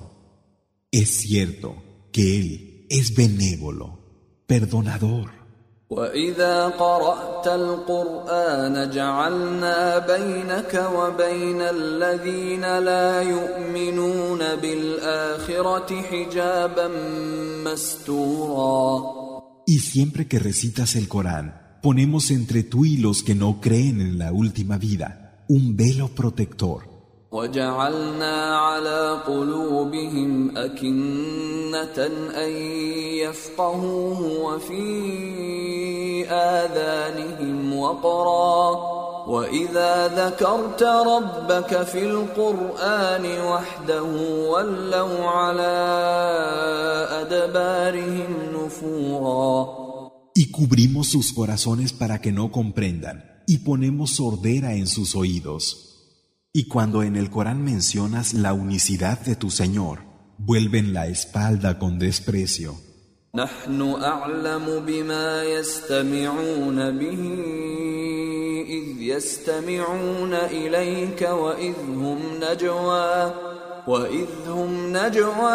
Es 0.90 1.10
cierto 1.10 1.82
que 2.12 2.38
Él 2.38 2.86
es 2.90 3.14
benévolo, 3.14 3.98
perdonador. 4.46 5.44
وإذا 5.90 6.68
قرأت 6.68 7.46
القرآن 7.46 8.90
جعلنا 8.90 9.98
بينك 9.98 10.90
وبين 10.96 11.60
الذين 11.60 12.78
لا 12.78 13.22
يؤمنون 13.22 14.38
بالآخرة 14.38 16.02
حجابا 16.02 16.88
مستورا 17.64 19.24
Y 19.66 19.78
siempre 19.78 20.26
que 20.28 20.38
recitas 20.38 20.94
el 20.94 21.08
Corán, 21.08 21.78
ponemos 21.82 22.30
entre 22.30 22.64
tú 22.64 22.84
y 22.84 22.98
los 22.98 23.22
que 23.22 23.34
no 23.34 23.60
creen 23.62 24.00
en 24.00 24.18
la 24.18 24.30
última 24.32 24.76
vida 24.78 25.44
un 25.48 25.76
velo 25.76 26.08
protector. 26.08 26.87
وجعلنا 27.31 28.57
على 28.57 29.21
قلوبهم 29.27 30.57
أكنة 30.57 31.97
أن 32.45 32.51
يفقهوه 33.21 34.21
وفي 34.43 36.25
آذانهم 36.29 37.77
وقرا 37.77 38.99
وإذا 39.27 40.07
ذكرت 40.07 40.83
ربك 40.83 41.83
في 41.83 42.05
القرآن 42.05 43.25
وحده 43.45 44.03
ولوا 44.49 45.25
على 45.29 45.75
أدبارهم 47.21 48.33
نفورا 48.53 49.79
Y 50.35 50.51
cubrimos 50.51 51.07
sus 51.07 51.33
corazones 51.33 51.91
para 51.91 52.21
que 52.21 52.31
no 52.31 52.49
comprendan, 52.49 53.43
y 53.45 53.57
ponemos 53.57 54.11
sordera 54.11 54.73
en 54.73 54.87
sus 54.87 55.13
oídos. 55.15 55.88
Y 56.52 56.68
cuando 56.68 57.02
en 57.02 57.16
el 57.16 57.30
Corán 57.30 57.64
mencionas 57.64 58.34
la 58.34 58.52
unicidad 58.52 59.18
de 59.20 59.34
tu 59.36 59.50
Señor, 59.50 60.00
vuelven 60.38 60.92
la 60.92 61.06
espalda 61.06 61.78
con 61.78 61.98
desprecio. 61.98 62.76
نحن 63.34 63.82
أعلم 64.02 64.84
بما 64.86 65.44
يستمعون 65.44 66.98
به 66.98 67.22
إذ 68.68 69.02
يستمعون 69.02 70.34
إليك 70.34 71.22
وإذ 71.22 71.74
هم 71.88 72.18
نجوى 72.40 73.34
وإذ 73.86 74.28
هم 74.48 74.96
نجوى 74.96 75.52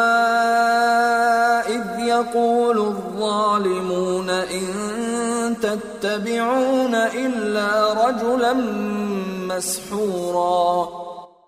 إذ 1.68 2.00
يقول 2.00 2.78
الظالمون 2.78 4.30
إن 4.30 4.68
تتبعون 5.62 6.96
إلا 6.96 7.94
رجلا 8.08 8.54
مسحورا 8.54 9.33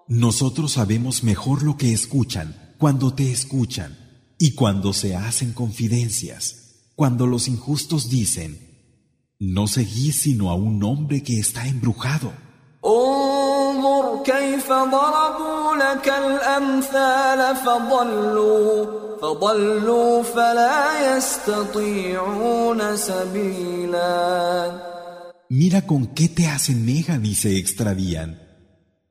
Nosotros 0.08 0.72
sabemos 0.74 1.24
mejor 1.24 1.64
lo 1.64 1.78
que 1.78 1.94
escuchan 1.94 2.76
cuando 2.78 3.14
te 3.14 3.32
escuchan 3.32 3.98
y 4.38 4.56
cuando 4.56 4.94
se 4.94 5.16
hacen 5.16 5.54
confidencias, 5.54 6.92
cuando 6.96 7.28
los 7.28 7.48
injustos 7.48 8.10
dicen, 8.10 8.72
no 9.40 9.68
seguís 9.68 10.22
sino 10.22 10.50
a 10.50 10.56
un 10.56 10.84
hombre 10.84 11.24
que 11.24 11.40
está 11.40 11.68
embrujado. 11.68 12.32
انظر 12.86 14.24
كيف 14.24 14.68
ضربوا 14.72 15.76
لك 15.76 16.08
الأمثال 16.10 17.56
فضلوا 17.56 18.86
فضلوا 19.22 20.24
فلا 20.24 21.18
يستطيعون 21.18 22.98
سبيلا 22.98 24.72
Mira 25.50 25.86
con 25.86 26.08
qué 26.08 26.30
te 26.30 26.48
asemejan 26.48 27.26
y 27.26 27.36
se 27.36 27.58
extravían, 27.58 28.40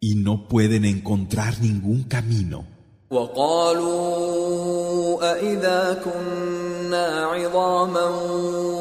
y 0.01 0.15
no 0.15 0.49
pueden 0.49 0.85
encontrar 0.85 1.61
ningún 1.61 2.05
camino. 2.05 2.65
وقالوا 3.11 4.53
أإذا 5.33 6.03
كنا 6.05 7.07
عظاما 7.25 8.05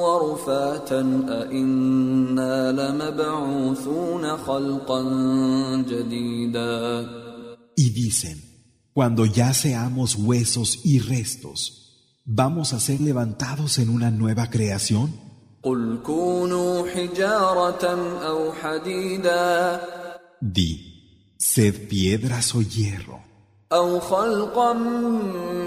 ورفاتا 0.04 1.02
أإنا 1.30 2.72
لمبعوثون 2.72 4.38
خلقا 4.38 5.02
جديدا 5.90 7.10
Y 7.76 7.90
dicen, 7.92 8.38
cuando 8.94 9.26
ya 9.26 9.54
seamos 9.54 10.16
huesos 10.16 10.82
y 10.84 11.00
restos, 11.00 12.22
¿vamos 12.26 12.74
a 12.74 12.80
ser 12.80 13.02
levantados 13.02 13.80
en 13.80 13.90
una 13.90 14.12
nueva 14.12 14.50
creación? 14.50 15.23
قل 15.65 15.99
كونوا 16.07 16.89
حجارة 16.89 17.85
أو 18.27 18.53
حديدا. 18.53 19.81
Di, 20.41 20.77
sed 21.39 21.89
piedras 21.89 22.55
o 22.55 22.61
hierro, 22.61 23.21
أو 23.73 24.01
خلقا 24.01 24.73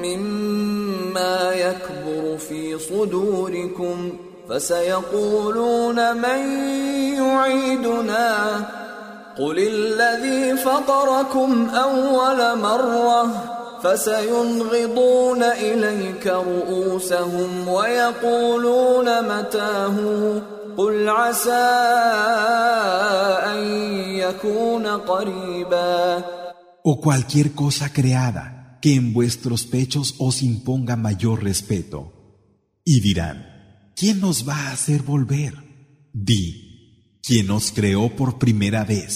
مما 0.05 1.51
يكبر 1.53 2.37
في 2.37 2.79
صدوركم 2.79 4.17
فسيقولون 4.49 6.17
من 6.17 6.39
يعيدنا. 7.17 8.65
قل 9.37 9.59
الذي 9.59 10.57
فطركم 10.57 11.69
أول 11.69 12.59
مرة. 12.59 13.56
فسينغضون 13.82 15.42
إليك 15.42 16.26
رؤوسهم 16.26 17.68
ويقولون 17.68 19.06
متاه 19.22 19.96
قل 20.76 21.08
عسى 21.08 21.68
أن 23.52 23.62
يكون 24.14 24.86
قريبا 24.86 26.24
O 26.84 27.00
cualquier 27.00 27.52
cosa 27.54 27.92
creada 27.92 28.78
que 28.82 28.96
en 28.96 29.12
vuestros 29.12 29.64
pechos 29.64 30.16
os 30.18 30.42
imponga 30.42 30.96
mayor 30.96 31.44
respeto. 31.44 32.00
Y 32.84 32.98
dirán, 33.00 33.92
¿quién 33.94 34.20
nos 34.20 34.48
va 34.48 34.56
a 34.56 34.72
hacer 34.72 35.02
volver? 35.02 35.54
Di, 36.12 37.20
¿quién 37.22 37.52
os 37.52 37.70
creó 37.70 38.16
por 38.16 38.40
primera 38.40 38.82
vez? 38.84 39.14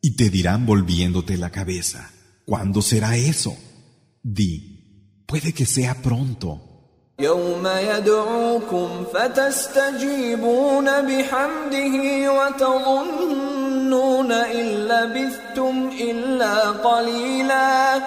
Y 0.00 0.16
te 0.16 0.30
dirán 0.30 0.64
volviéndote 0.64 1.36
la 1.36 1.50
cabeza, 1.50 2.10
¿cuándo 2.46 2.80
será 2.80 3.18
eso? 3.18 3.54
Di, 4.22 5.24
puede 5.26 5.52
que 5.52 5.66
sea 5.66 5.94
pronto. 6.02 6.60
يوم 7.20 7.66
يدعوكم 7.66 9.04
فتستجيبون 9.14 10.84
بحمده 10.84 12.32
وتظنون 12.32 14.32
إن 14.32 14.66
لبثتم 14.66 15.90
إلا 16.00 16.60
قليلا 16.70 18.02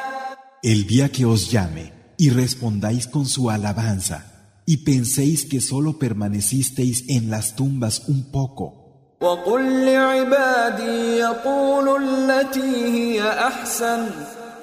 El 0.63 0.87
día 0.87 1.09
que 1.09 1.25
os 1.25 1.51
llame 1.51 1.91
y 2.17 2.29
respondáis 2.29 3.07
con 3.07 3.25
su 3.25 3.49
alabanza 3.49 4.23
y 4.65 4.77
penséis 4.77 5.45
que 5.45 5.59
solo 5.59 5.99
permanecisteis 5.99 7.03
en 7.09 7.29
las 7.29 7.55
tumbas 7.55 8.03
un 8.07 8.31
poco. 8.31 8.77
وقل 9.21 9.85
لعبادي 9.85 11.17
يقولوا 11.17 11.99
التي 11.99 12.85
هي 12.85 13.29
أحسن 13.29 14.09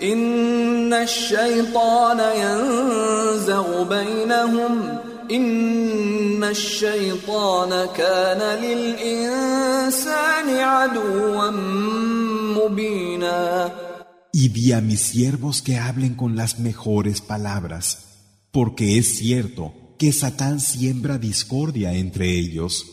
إن 0.03 0.93
الشيطان 0.93 2.19
ينزغ 2.19 3.83
بينهم 3.83 4.99
إن 5.31 6.45
الشيطان 6.45 7.89
كان 7.97 8.61
للإنسان 8.63 10.49
عدوا 10.57 11.51
مبينا 12.57 13.73
Y 14.31 14.51
di 14.51 14.73
a 14.73 14.81
mis 14.81 15.01
siervos 15.01 15.63
que 15.63 15.79
hablen 15.79 16.15
con 16.15 16.37
las 16.37 16.61
mejores 16.61 17.21
palabras, 17.21 17.87
porque 18.53 18.99
es 18.99 19.17
cierto 19.19 19.73
que 19.99 20.13
Satán 20.13 20.61
siembra 20.61 21.19
discordia 21.19 21.95
entre 21.95 22.39
ellos. 22.39 22.85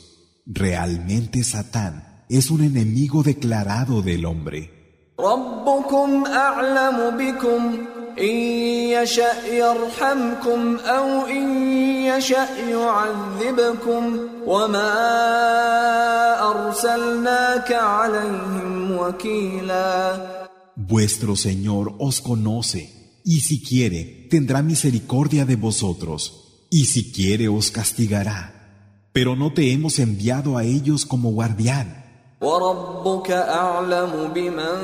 Realmente 0.45 1.43
Satán 1.43 2.25
es 2.29 2.49
un 2.49 2.63
enemigo 2.63 3.21
declarado 3.21 4.01
del 4.01 4.25
hombre. 4.25 4.78
ربكم 5.19 6.25
أعلم 6.25 7.17
بكم 7.17 7.85
إن 8.19 8.35
يشأ 8.95 9.47
يرحمكم 9.47 10.77
أو 10.77 11.25
إن 11.25 11.67
يشأ 12.05 12.47
يعذبكم 12.69 14.19
وما 14.45 14.91
أرسلناك 16.51 17.71
عليهم 17.71 18.97
وكيلا 18.97 20.35
Vuestro 20.77 21.37
Señor 21.37 21.95
os 21.99 22.19
conoce, 22.19 23.21
y 23.23 23.39
si 23.39 23.63
quiere, 23.63 24.27
tendrá 24.29 24.61
misericordia 24.61 25.45
de 25.45 25.55
vosotros, 25.55 26.67
y 26.69 26.85
si 26.85 27.13
quiere, 27.13 27.47
os 27.47 27.71
castigará. 27.71 28.51
Pero 29.13 29.37
no 29.37 29.53
te 29.53 29.71
hemos 29.71 29.99
enviado 29.99 30.57
a 30.57 30.65
ellos 30.65 31.05
como 31.05 31.31
guardián. 31.31 31.87
وربك 32.41 33.31
أعلم 33.31 34.31
بمن 34.35 34.79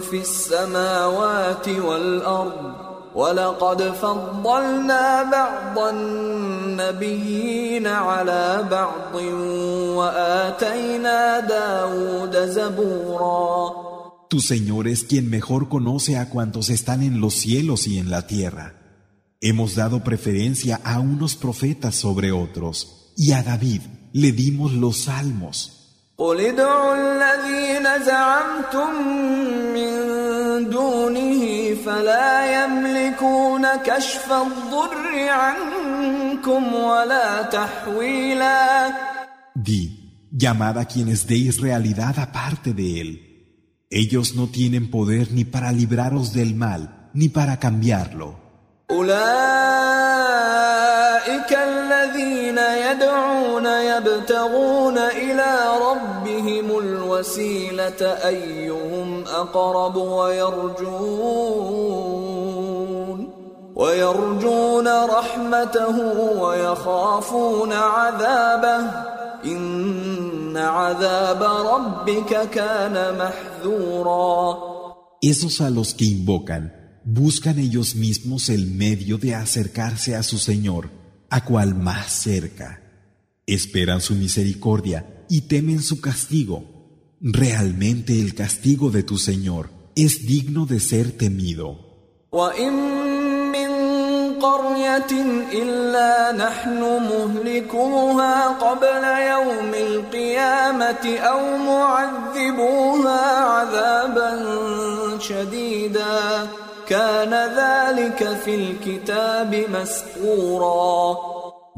في 0.00 0.20
السماوات 0.20 1.68
والأرض 1.68 2.86
ولقد 3.14 3.82
فضلنا 3.82 5.22
بعض 5.22 5.78
النبيين 5.94 7.86
على 7.86 8.68
بعض 8.70 9.14
وآتينا 9.96 11.40
داود 11.40 12.36
زبورا 12.36 13.86
Tu 14.28 14.40
Señor 14.40 14.88
es 14.88 15.04
quien 15.04 15.30
mejor 15.30 15.68
conoce 15.68 16.18
a 16.18 16.28
cuantos 16.30 16.68
están 16.68 17.04
en 17.04 17.20
los 17.20 17.34
cielos 17.34 17.86
y 17.86 17.98
en 17.98 18.10
la 18.10 18.26
tierra. 18.26 18.74
Hemos 19.40 19.76
dado 19.76 20.02
preferencia 20.02 20.80
a 20.82 20.98
unos 20.98 21.36
profetas 21.36 21.94
sobre 21.94 22.32
otros, 22.32 23.12
y 23.16 23.30
a 23.32 23.44
David 23.44 23.82
le 24.12 24.32
dimos 24.32 24.72
los 24.72 24.96
salmos. 25.04 25.79
قل 26.21 26.41
ادعوا 26.41 26.95
الذين 26.95 28.05
زعمتم 28.05 28.91
من 29.73 29.91
دونه 30.69 31.75
فلا 31.85 32.63
يملكون 32.63 33.67
كشف 33.85 34.31
الضر 34.31 35.29
عنكم 35.29 36.73
ولا 36.73 37.41
تحويلا 37.41 38.91
Di, 39.55 39.81
llamad 40.31 40.77
a 40.77 40.85
quienes 40.85 41.25
deis 41.27 41.59
realidad 41.59 42.15
aparte 42.19 42.73
de 42.73 43.01
él. 43.01 43.09
Ellos 43.89 44.35
no 44.35 44.45
tienen 44.57 44.91
poder 44.91 45.31
ni 45.31 45.43
para 45.43 45.71
libraros 45.71 46.33
del 46.33 46.53
mal, 46.55 47.09
ni 47.13 47.29
para 47.29 47.57
cambiarlo. 47.57 48.35
أولئك 48.91 49.21
الذين 51.53 52.57
يدعون 52.57 53.65
يبتغون 53.65 54.97
إلى 54.97 55.69
ربهم 55.81 56.10
الوسيلة 57.20 58.02
أيهم 58.02 59.24
أقرب 59.26 59.96
ويرجون 59.96 61.66
ويرجون 63.76 64.88
رحمته 64.88 65.96
ويخافون 66.42 67.72
عذابه 67.72 68.90
إن 69.44 70.56
عذاب 70.56 71.42
ربك 71.42 72.50
كان 72.50 73.18
محذورا 73.18 74.76
Esos 75.22 75.60
a 75.60 75.70
los 75.70 75.94
que 75.94 76.04
invocan, 76.04 76.72
buscan 77.04 77.58
ellos 77.58 77.96
mismos 77.96 78.48
el 78.48 78.66
medio 78.66 79.18
de 79.18 79.34
acercarse 79.34 80.14
a 80.14 80.22
su 80.22 80.38
Señor, 80.38 80.90
a 81.30 81.44
cual 81.44 81.74
más 81.74 82.12
cerca. 82.12 82.82
Esperan 83.46 84.00
su 84.00 84.14
misericordia 84.14 85.24
y 85.28 85.42
temen 85.42 85.82
su 85.82 86.00
castigo. 86.00 86.69
Realmente 87.20 88.20
el 88.20 88.34
castigo 88.34 88.90
de 88.90 89.02
tu 89.02 89.16
Señor 89.18 89.70
es 89.94 90.26
digno 90.26 90.66
de 90.66 90.80
ser 90.80 91.12
temido. 91.16 91.86
وإن 92.32 92.72
من 93.52 93.70
قرية 94.40 95.12
إلا 95.52 96.32
نحن 96.32 96.80
مهلكوها 96.80 98.48
قبل 98.48 99.02
يوم 99.32 99.72
القيامة 99.74 101.18
أو 101.18 101.56
معذبوها 101.56 103.20
عذابا 103.40 104.30
شديدا 105.18 106.46
كان 106.88 107.32
ذلك 107.32 108.38
في 108.44 108.54
الكتاب 108.54 109.64
مسطورا 109.70 111.16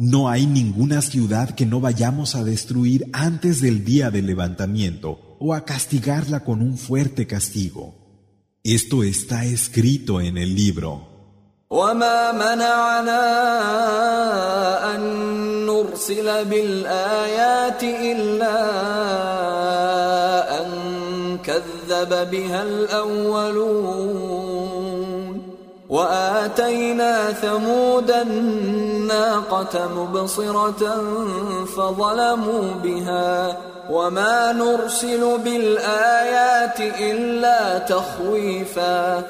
No 0.00 0.28
hay 0.28 0.46
ninguna 0.46 1.02
ciudad 1.02 1.56
que 1.56 1.66
no 1.66 1.80
vayamos 1.80 2.36
a 2.36 2.44
destruir 2.44 3.06
antes 3.12 3.60
del 3.60 3.84
día 3.84 4.10
del 4.10 4.26
levantamiento 4.26 5.21
o 5.42 5.54
a 5.54 5.64
castigarla 5.64 6.44
con 6.44 6.62
un 6.62 6.76
fuerte 6.76 7.26
castigo. 7.26 7.94
Esto 8.64 9.02
está 9.02 9.44
escrito 9.44 10.20
en 10.20 10.36
el 10.36 10.54
libro. 10.54 11.08
وما 11.70 12.32
منعنا 12.32 13.24
أن 14.94 15.00
نرسل 15.66 16.44
بالآيات 16.44 17.82
إلا 17.82 18.60
أن 20.60 20.68
كذب 21.44 22.30
بها 22.30 22.62
الأولون 22.62 24.51
وآتينا 25.92 27.32
ثمود 27.32 28.10
الناقة 28.10 29.88
مبصرة 29.96 30.82
فظلموا 31.64 32.74
بها 32.74 33.58
وما 33.90 34.52
نرسل 34.52 35.38
بالآيات 35.44 36.80
إلا 36.80 37.78
تخويفاً 37.78 39.24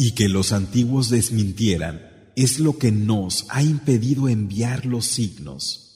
Y 0.00 0.12
que 0.12 0.28
los 0.28 0.52
antiguos 0.52 1.10
desmintieran 1.10 2.00
es 2.36 2.60
lo 2.60 2.78
que 2.78 2.92
nos 2.92 3.46
ha 3.50 3.64
impedido 3.64 4.28
enviar 4.28 4.86
los 4.86 5.06
signos. 5.06 5.88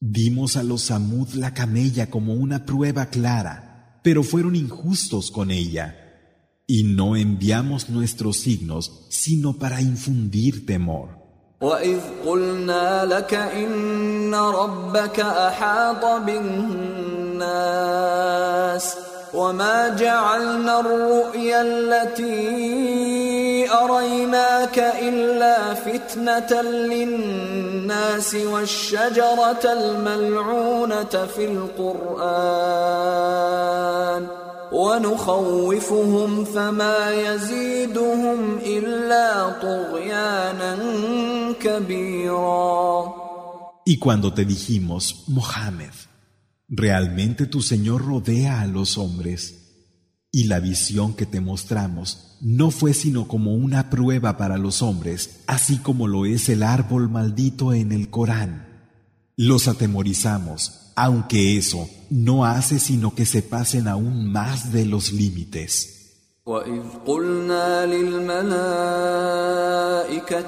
Dimos 0.00 0.56
a 0.56 0.62
los 0.62 0.82
Samud 0.82 1.30
la 1.30 1.54
camella 1.54 2.10
como 2.10 2.34
una 2.34 2.66
prueba 2.66 3.06
clara, 3.06 4.00
pero 4.04 4.22
fueron 4.22 4.54
injustos 4.54 5.30
con 5.30 5.50
ella. 5.50 6.01
Y 6.77 6.81
no 6.97 7.07
enviamos 7.15 7.81
nuestros 7.91 8.35
signos 8.45 8.83
sino 9.09 9.53
para 9.61 9.79
infundir 9.79 10.65
temor. 10.65 11.09
وإذ 11.61 11.99
قلنا 12.25 13.05
لك 13.05 13.33
إن 13.33 14.35
ربك 14.35 15.19
أحاط 15.19 16.05
بالناس 16.25 17.43
وما 19.33 19.89
جعلنا 19.89 20.79
الرؤيا 20.79 21.61
التي 21.61 22.23
أريناك 23.71 24.79
إلا 24.79 25.73
فتنة 25.73 26.61
للناس 26.61 28.35
والشجرة 28.35 29.63
الملعونة 29.65 31.27
في 31.35 31.45
القرآن 31.45 33.13
ونخوفهم 34.72 36.44
فما 36.44 37.10
يزيدهم 37.10 38.58
إلا 38.58 39.48
طغيانا 39.62 40.78
كبيرا 41.60 43.28
Y 43.86 43.96
cuando 43.96 44.34
te 44.34 44.44
dijimos, 44.44 45.24
Mohammed, 45.28 45.94
realmente 46.68 47.46
tu 47.46 47.62
Señor 47.62 48.04
rodea 48.04 48.60
a 48.60 48.66
los 48.66 48.98
hombres, 48.98 49.58
y 50.30 50.44
la 50.44 50.60
visión 50.60 51.14
que 51.14 51.24
te 51.24 51.40
mostramos 51.40 52.36
no 52.42 52.70
fue 52.70 52.92
sino 52.92 53.26
como 53.26 53.54
una 53.54 53.88
prueba 53.88 54.36
para 54.36 54.58
los 54.58 54.82
hombres, 54.82 55.40
así 55.46 55.78
como 55.78 56.06
lo 56.06 56.26
es 56.26 56.50
el 56.50 56.62
árbol 56.62 57.08
maldito 57.08 57.72
en 57.72 57.92
el 57.92 58.10
Corán. 58.10 58.66
Los 59.36 59.68
atemorizamos, 59.68 60.81
aunque 60.95 61.57
eso 61.57 61.89
no 62.09 62.45
hace 62.45 62.79
sino 62.79 63.15
que 63.15 63.25
se 63.25 63.41
pasen 63.41 63.87
aún 63.87 64.31
más 64.31 64.71
de 64.71 64.85
los 64.85 65.11
límites. 65.11 65.89
وإذ 66.45 66.81
قلنا 67.07 67.85
للملائكة 67.85 68.53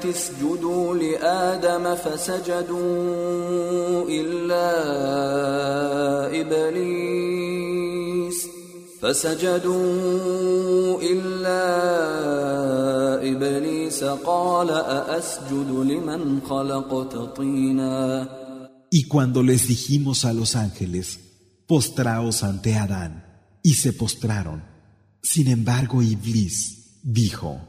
اسجدوا 0.10 0.96
لآدم 0.96 1.96
فسجدوا 1.96 2.84
إلا 4.10 4.72
إبليس 6.42 8.48
فسجدوا 9.02 11.02
إلا 11.02 11.66
إبليس 13.32 14.04
قال 14.04 14.70
أأسجد 14.72 15.72
لمن 15.72 16.42
خلقت 16.50 17.16
طينا 17.38 18.28
Y 18.91 19.05
cuando 19.05 19.43
les 19.43 19.69
dijimos 19.69 20.25
a 20.25 20.33
los 20.33 20.57
ángeles, 20.57 21.21
postraos 21.67 22.43
ante 22.43 22.75
Adán, 22.77 23.25
y 23.63 23.75
se 23.75 23.93
postraron. 23.93 24.65
Sin 25.23 25.49
embargo, 25.49 26.03
Iblis 26.03 26.99
dijo, 27.03 27.61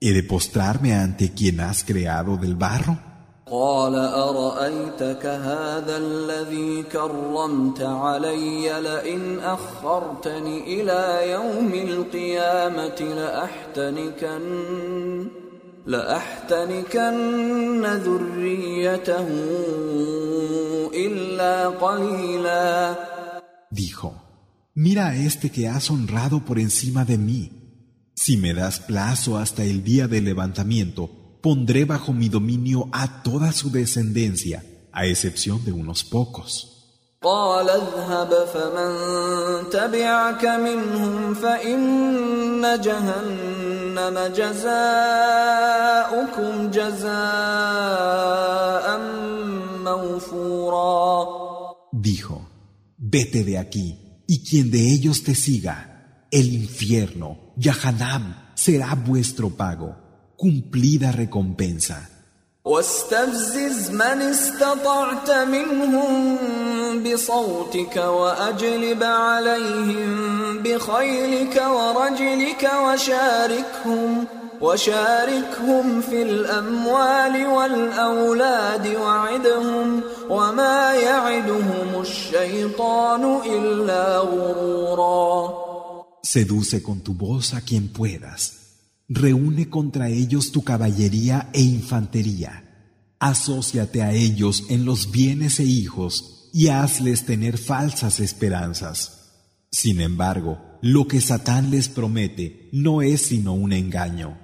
¿he 0.00 0.12
de 0.12 0.22
postrarme 0.22 0.94
ante 0.94 1.32
quien 1.32 1.60
has 1.60 1.82
creado 1.84 2.36
del 2.36 2.54
barro? 2.56 3.10
قال 3.50 3.94
أرأيتك 3.94 5.26
هذا 5.26 5.96
الذي 5.96 6.82
كرمت 6.82 7.82
علي 7.82 8.80
لئن 8.80 9.38
أخرتني 9.40 10.80
إلى 10.80 11.30
يوم 11.30 11.74
القيامة 11.74 13.00
لأحتنكن 13.00 14.40
لأحتنكن 15.86 17.84
ذريته 17.86 19.28
إلا 20.94 21.68
قليلا 21.68 22.96
Dijo, 23.72 24.12
Mira 24.74 25.08
a 25.08 25.16
este 25.16 25.50
que 25.50 25.68
has 25.68 25.90
honrado 25.90 26.44
por 26.44 26.58
encima 26.58 27.04
de 27.04 27.18
mí. 27.18 27.52
Si 28.14 28.36
me 28.36 28.52
das 28.52 28.80
plazo 28.80 29.38
hasta 29.38 29.62
el 29.64 29.84
día 29.84 30.08
del 30.08 30.24
levantamiento, 30.24 31.38
pondré 31.40 31.84
bajo 31.84 32.12
mi 32.12 32.28
dominio 32.28 32.88
a 32.92 33.22
toda 33.22 33.52
su 33.52 33.70
descendencia, 33.70 34.64
a 34.92 35.06
excepción 35.06 35.64
de 35.64 35.72
unos 35.72 36.02
pocos. 36.04 36.73
Dijo, 51.91 52.47
vete 52.97 53.43
de 53.43 53.57
aquí 53.57 54.21
y 54.27 54.43
quien 54.47 54.69
de 54.69 54.91
ellos 54.91 55.23
te 55.23 55.33
siga, 55.33 56.27
el 56.29 56.53
infierno, 56.53 57.39
Yahanam, 57.57 58.51
será 58.53 58.93
vuestro 58.93 59.49
pago, 59.49 59.95
cumplida 60.37 61.11
recompensa. 61.11 62.14
واستفزز 62.65 63.91
من 63.91 64.21
استطعت 64.21 65.31
منهم 65.31 66.37
بصوتك 67.03 67.95
وأجلب 67.95 69.03
عليهم 69.03 70.59
بخيلك 70.63 71.63
ورجلك 71.69 72.71
وشاركهم 72.85 74.25
وشاركهم 74.61 76.01
في 76.01 76.21
الأموال 76.21 77.47
والأولاد 77.47 78.95
وعدهم 78.95 80.01
وما 80.29 80.93
يعدهم 80.93 82.01
الشيطان 82.01 83.39
إلا 83.45 84.17
غرورا 84.19 85.65
Seduce 86.23 86.81
con 86.81 87.01
tu 87.01 87.13
voz 87.13 87.53
a 87.53 87.61
quien 87.61 87.87
puedas. 87.87 88.64
Reúne 89.07 89.69
contra 89.69 90.09
ellos 90.09 90.51
tu 90.51 90.63
caballería 90.63 91.49
e 91.53 91.61
infantería. 91.61 92.63
Asociate 93.19 94.01
a 94.01 94.11
ellos 94.11 94.65
en 94.69 94.83
los 94.83 95.11
bienes 95.11 95.59
e 95.59 95.63
hijos 95.63 96.49
y 96.51 96.69
hazles 96.69 97.25
tener 97.25 97.57
falsas 97.57 98.19
esperanzas. 98.19 99.33
Sin 99.71 100.01
embargo, 100.01 100.57
lo 100.81 101.07
que 101.07 101.21
Satán 101.21 101.69
les 101.69 101.87
promete 101.87 102.69
no 102.71 103.01
es 103.01 103.21
sino 103.23 103.53
un 103.53 103.73
engaño. 103.73 104.39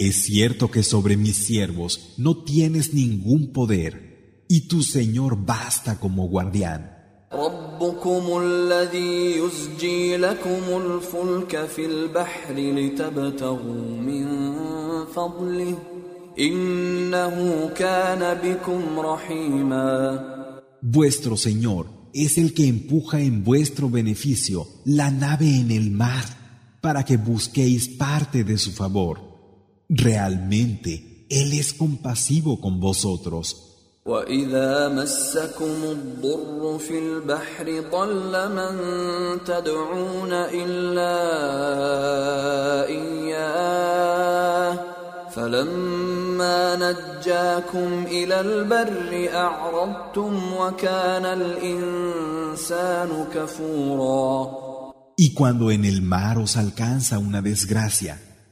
إن 0.00 0.06
عبادي 0.06 0.12
ليس 0.12 0.12
لك 0.12 0.12
عليهم 0.12 0.12
سلطان 0.12 0.12
وكفى 0.12 0.12
بربك 0.12 0.12
وكيلا 0.12 0.12
Es 0.12 0.24
cierto 0.24 0.70
que 0.70 0.82
sobre 0.82 1.16
mis 1.16 1.36
siervos 1.36 2.14
no 2.16 2.44
tienes 2.44 2.94
ningún 2.94 3.52
poder, 3.52 4.44
y 4.48 4.68
tu 4.68 4.82
Señor 4.82 5.36
basta 5.46 6.00
como 6.00 6.28
guardián. 6.28 6.92
ربكم 7.32 8.38
الذي 8.42 9.36
يزجي 9.36 10.16
لكم 10.16 10.62
الفلك 10.76 11.66
في 11.66 11.86
البحر 11.86 12.54
لتبتغوا 12.54 13.96
من 14.00 14.26
فضله 15.06 15.78
Vuestro 20.80 21.36
Señor 21.36 21.86
es 22.14 22.38
el 22.38 22.54
que 22.54 22.66
empuja 22.66 23.20
en 23.20 23.44
vuestro 23.44 23.90
beneficio 23.90 24.66
la 24.86 25.10
nave 25.10 25.56
en 25.56 25.70
el 25.70 25.90
mar 25.90 26.24
para 26.80 27.04
que 27.04 27.18
busquéis 27.18 27.88
parte 27.88 28.44
de 28.44 28.56
su 28.56 28.72
favor. 28.72 29.25
Realmente, 29.89 31.25
Él 31.29 31.53
es 31.53 31.73
compasivo 31.73 32.59
con 32.59 32.79
vosotros. 32.79 33.63
Y 55.17 55.33
cuando 55.33 55.71
en 55.71 55.85
el 55.85 56.01
mar 56.01 56.37
os 56.37 56.57
alcanza 56.57 57.19
una 57.19 57.41
desgracia, 57.41 58.21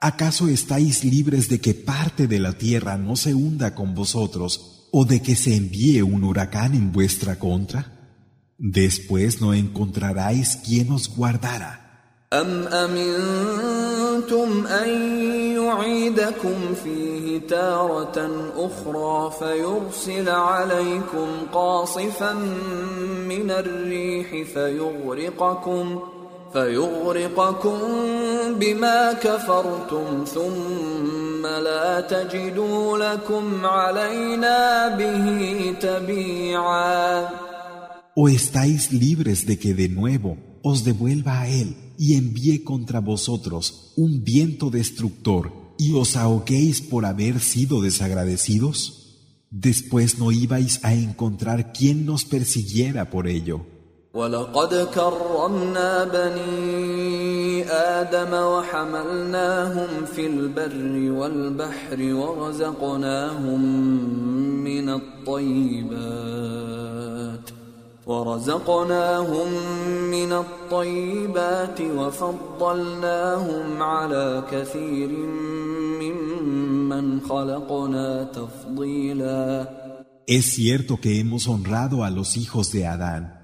¿Acaso 0.00 0.48
estáis 0.48 1.04
libres 1.04 1.48
de 1.48 1.60
que 1.60 1.74
parte 1.74 2.26
de 2.26 2.40
la 2.40 2.54
tierra 2.54 2.96
no 2.96 3.16
se 3.16 3.34
hunda 3.34 3.74
con 3.74 3.94
vosotros 3.94 4.88
o 4.90 5.04
de 5.04 5.22
que 5.22 5.36
se 5.36 5.56
envíe 5.56 6.02
un 6.02 6.24
huracán 6.24 6.74
en 6.74 6.92
vuestra 6.92 7.38
contra? 7.38 7.92
Después 8.58 9.40
no 9.40 9.54
encontraráis 9.54 10.56
quien 10.56 10.90
os 10.92 11.08
guardara. 11.08 11.82
أم 12.32 12.66
أمنتم 12.66 14.66
أن 14.66 14.88
يعيدكم 15.56 16.74
فيه 16.84 17.40
تارة 17.48 18.30
أخرى 18.56 19.32
فيرسل 19.38 20.28
عليكم 20.28 21.28
قاصفا 21.52 22.32
من 23.28 23.50
الريح 23.50 24.48
فيغرقكم 24.54 26.00
فيغرقكم 26.56 27.78
بما 28.60 29.12
كفرتم 29.12 30.24
ثم 30.24 31.46
لا 31.46 32.00
تجدوا 32.00 32.98
لكم 32.98 33.66
علينا 33.66 34.88
به 34.96 35.74
تبيعا 35.80 37.28
¿O 38.14 38.28
estáis 38.28 38.92
libres 38.92 39.46
de 39.46 39.58
que 39.58 39.72
de 39.72 39.88
nuevo 39.88 40.36
os 40.62 40.84
devuelva 40.84 41.40
a 41.40 41.48
Él 41.48 41.74
y 41.98 42.14
envíe 42.14 42.62
contra 42.62 43.00
vosotros 43.00 43.94
un 43.96 44.22
viento 44.22 44.68
destructor 44.68 45.50
y 45.78 45.94
os 45.94 46.16
ahoguéis 46.16 46.82
por 46.82 47.06
haber 47.06 47.40
sido 47.40 47.80
desagradecidos? 47.80 48.78
Después 49.50 50.18
no 50.18 50.30
ibais 50.30 50.80
a 50.82 50.92
encontrar 50.92 51.72
quien 51.72 52.04
nos 52.04 52.26
persiguiera 52.26 53.08
por 53.08 53.28
ello. 53.28 53.66
ولقد 54.17 54.87
كرمنا 54.95 56.03
بني 56.03 57.63
آدم 57.69 58.33
وحملناهم 58.33 60.05
في 60.05 60.27
البر 60.27 61.11
والبحر 61.11 62.13
ورزقناهم 62.13 63.61
من 64.63 64.89
الطيبات 64.89 65.97
ورزقناهم 68.07 69.47
من 70.11 70.33
الطيبات 70.33 71.81
وفضلناهم 71.81 73.83
على 73.83 74.43
كثير 74.51 75.09
ممن 76.01 77.21
خلقنا 77.21 78.23
تفضيلا 78.23 79.67
Es 80.29 80.45
cierto 80.57 80.99
que 80.99 81.21
hemos 81.21 81.47
honrado 81.47 82.03
a 82.03 82.09
los 82.09 82.35
hijos 82.35 82.73
de 82.73 82.85
Adán. 82.85 83.36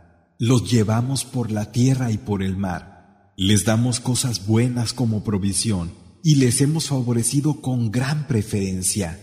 Los 0.45 0.69
llevamos 0.69 1.23
por 1.23 1.51
la 1.51 1.71
tierra 1.71 2.11
y 2.11 2.17
por 2.17 2.43
el 2.43 2.57
mar. 2.57 3.31
Les 3.37 3.63
damos 3.63 4.01
cosas 4.01 4.45
buenas 4.45 4.91
como 4.91 5.23
provisión 5.23 5.93
y 6.21 6.35
les 6.35 6.59
hemos 6.59 6.89
favorecido 6.89 7.61
con 7.61 7.91
gran 7.91 8.27
preferencia 8.27 9.17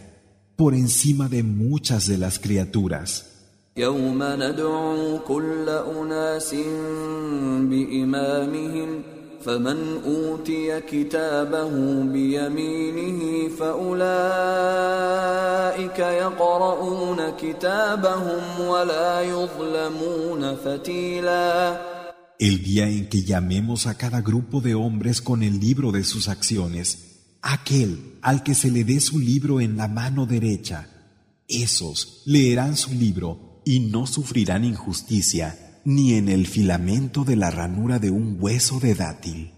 por 0.57 0.73
encima 0.73 1.29
de 1.29 1.43
muchas 1.43 2.07
de 2.07 2.17
las 2.17 2.39
criaturas. 2.39 3.27
يوم 9.48 9.68
ندعو 9.68 9.76
كل 9.76 9.92
أناس 9.92 9.96
بإمامهم 9.96 9.96
فمن 9.96 10.02
أوتي 10.06 10.82
كتابه 10.82 11.70
بيمينه 12.04 13.50
فأولئك 13.50 14.00
يقرؤون 16.00 17.30
كتابهم 17.30 18.68
ولا 18.68 19.22
يظلمون 19.22 20.56
فتيلا 20.56 21.96
El 22.38 22.64
día 22.64 22.90
en 22.90 23.08
que 23.08 23.24
llamemos 23.24 23.88
a 23.88 23.98
cada 23.98 24.22
grupo 24.22 24.60
de 24.60 24.76
hombres 24.76 25.22
con 25.22 25.42
el 25.42 25.62
libro 25.62 25.94
de 25.94 26.04
sus 26.04 26.28
acciones, 26.28 26.98
aquel 27.42 28.20
al 28.22 28.44
que 28.44 28.54
se 28.56 28.70
le 28.72 28.84
dé 28.84 29.00
su 29.00 29.20
libro 29.20 29.62
en 29.62 29.78
la 29.78 29.88
mano 29.88 30.26
derecha, 30.26 30.90
esos 31.48 32.24
leerán 32.26 32.76
su 32.76 32.92
libro 32.92 33.62
y 33.64 33.80
no 33.80 34.06
sufrirán 34.06 34.66
injusticia 34.66 35.58
ni 35.85 36.15
en 36.15 36.29
el 36.29 36.47
filamento 36.47 37.25
de 37.25 37.37
la 37.37 37.51
ranura 37.51 37.99
de 37.99 38.11
un 38.11 38.37
hueso 38.41 38.81
de 38.81 38.95
dátil. 38.95 39.53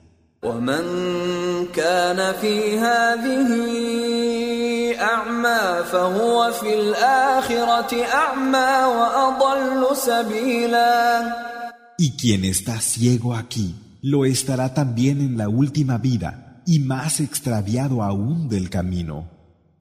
Y 11.98 12.10
quien 12.16 12.44
está 12.44 12.80
ciego 12.80 13.34
aquí, 13.34 13.74
lo 14.02 14.24
estará 14.24 14.74
también 14.74 15.20
en 15.20 15.36
la 15.38 15.48
última 15.48 15.98
vida 15.98 16.62
y 16.66 16.80
más 16.80 17.20
extraviado 17.20 18.02
aún 18.02 18.48
del 18.48 18.70
camino. 18.70 19.31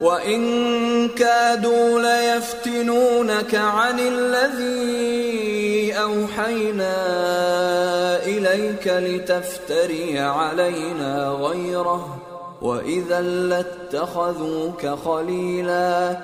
وان 0.00 1.08
كادوا 1.08 2.00
ليفتنونك 2.00 3.54
عن 3.54 3.98
الذي 3.98 5.92
اوحينا 5.92 6.96
اليك 8.26 8.86
لتفتري 8.86 10.18
علينا 10.18 11.28
غيره 11.28 12.22
واذا 12.62 13.20
لاتخذوك 13.20 14.86
خليلا 14.86 16.18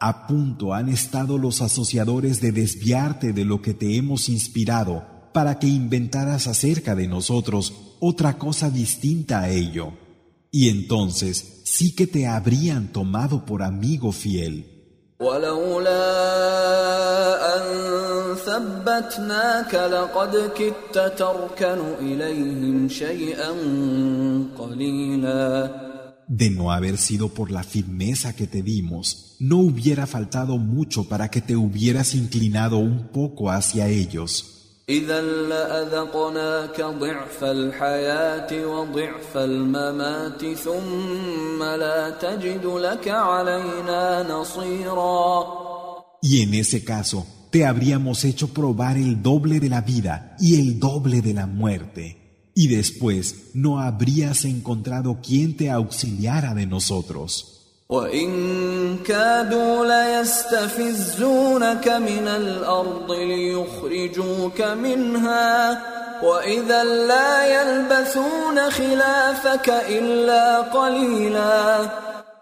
A 0.00 0.26
punto 0.26 0.74
han 0.74 0.90
estado 0.90 1.38
los 1.38 1.62
asociadores 1.62 2.42
de 2.42 2.52
desviarte 2.52 3.32
de 3.32 3.44
lo 3.46 3.62
que 3.62 3.72
te 3.72 3.96
hemos 3.96 4.28
inspirado 4.28 5.02
para 5.32 5.58
que 5.58 5.66
inventaras 5.66 6.46
acerca 6.46 6.94
de 6.94 7.08
nosotros 7.08 7.72
otra 8.00 8.34
cosa 8.34 8.68
distinta 8.68 9.40
a 9.40 9.48
ello. 9.48 9.94
Y 10.51 10.69
entonces 10.69 11.61
sí 11.65 11.95
que 11.95 12.07
te 12.07 12.25
habrían 12.27 12.91
tomado 12.91 13.45
por 13.45 13.61
amigo 13.61 14.11
fiel. 14.11 14.65
De 26.27 26.49
no 26.49 26.71
haber 26.71 26.97
sido 26.97 27.29
por 27.29 27.51
la 27.51 27.63
firmeza 27.63 28.35
que 28.35 28.47
te 28.47 28.63
dimos, 28.63 29.35
no 29.39 29.57
hubiera 29.57 30.07
faltado 30.07 30.57
mucho 30.57 31.07
para 31.07 31.29
que 31.29 31.41
te 31.41 31.55
hubieras 31.55 32.15
inclinado 32.15 32.77
un 32.77 33.09
poco 33.09 33.51
hacia 33.51 33.87
ellos. 33.87 34.58
Y 46.23 46.41
en 46.41 46.53
ese 46.55 46.83
caso 46.83 47.27
te 47.51 47.67
habríamos 47.67 48.25
hecho 48.25 48.47
probar 48.47 48.97
el 48.97 49.21
doble 49.21 49.59
de 49.59 49.69
la 49.69 49.81
vida 49.81 50.35
y 50.39 50.59
el 50.59 50.79
doble 50.79 51.21
de 51.21 51.35
la 51.35 51.45
muerte. 51.45 52.51
Y 52.55 52.67
después 52.67 53.51
no 53.53 53.79
habrías 53.79 54.43
encontrado 54.43 55.19
quien 55.21 55.55
te 55.55 55.69
auxiliara 55.69 56.55
de 56.55 56.65
nosotros. 56.65 57.58
وإن 57.88 58.98
كادوا 59.06 59.86
ليستفزونك 59.86 61.88
من 61.88 62.28
الأرض 62.28 63.12
ليخرجوك 63.12 64.60
منها 64.60 65.82
وإذا 66.22 66.84
لا 66.84 67.46
يلبثون 67.46 68.70
خلافك 68.70 69.68
إلا 69.68 70.60
قليلا 70.60 71.90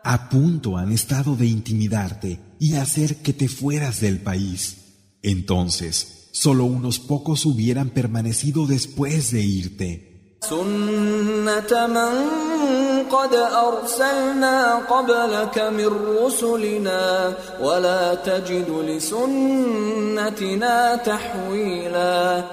A 0.04 0.28
punto 0.28 0.76
han 0.76 0.90
estado 0.90 1.36
de 1.36 1.46
intimidarte 1.46 2.40
y 2.58 2.74
hacer 2.74 3.22
que 3.22 3.32
te 3.32 3.48
fueras 3.48 4.00
del 4.00 4.18
país. 4.18 4.78
Entonces, 5.22 6.28
solo 6.32 6.64
unos 6.64 6.98
pocos 6.98 7.46
hubieran 7.46 7.90
permanecido 7.90 8.66
después 8.66 9.30
de 9.30 9.42
irte. 9.42 10.38
سنة 13.06 13.06
من 13.06 13.08
قد 13.08 13.34
أرسلنا 13.34 14.74
قبلك 14.76 15.58
من 15.58 15.86
رسلنا 16.24 17.34
ولا 17.60 18.14
تجد 18.14 18.70
لسنتنا 18.88 20.76
تحويلا 20.96 22.44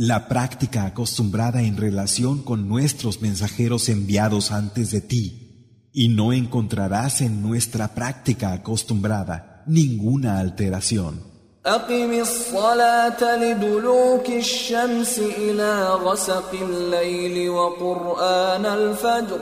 La 0.00 0.28
práctica 0.28 0.84
acostumbrada 0.86 1.60
en 1.62 1.76
relación 1.76 2.42
con 2.44 2.68
nuestros 2.68 3.20
mensajeros 3.20 3.88
enviados 3.88 4.52
antes 4.52 4.92
de 4.92 5.00
ti, 5.00 5.90
y 5.92 6.08
no 6.08 6.32
encontrarás 6.32 7.20
en 7.20 7.42
nuestra 7.42 7.88
práctica 7.88 8.52
acostumbrada 8.52 9.64
ninguna 9.66 10.38
alteración. 10.38 11.28
أقم 11.66 12.20
الصلاة 12.20 13.36
لدلوك 13.36 14.28
الشمس 14.28 15.18
إلى 15.18 15.88
غسق 15.88 16.52
الليل 16.54 17.50
وقرآن 17.50 18.66
الفجر 18.66 19.40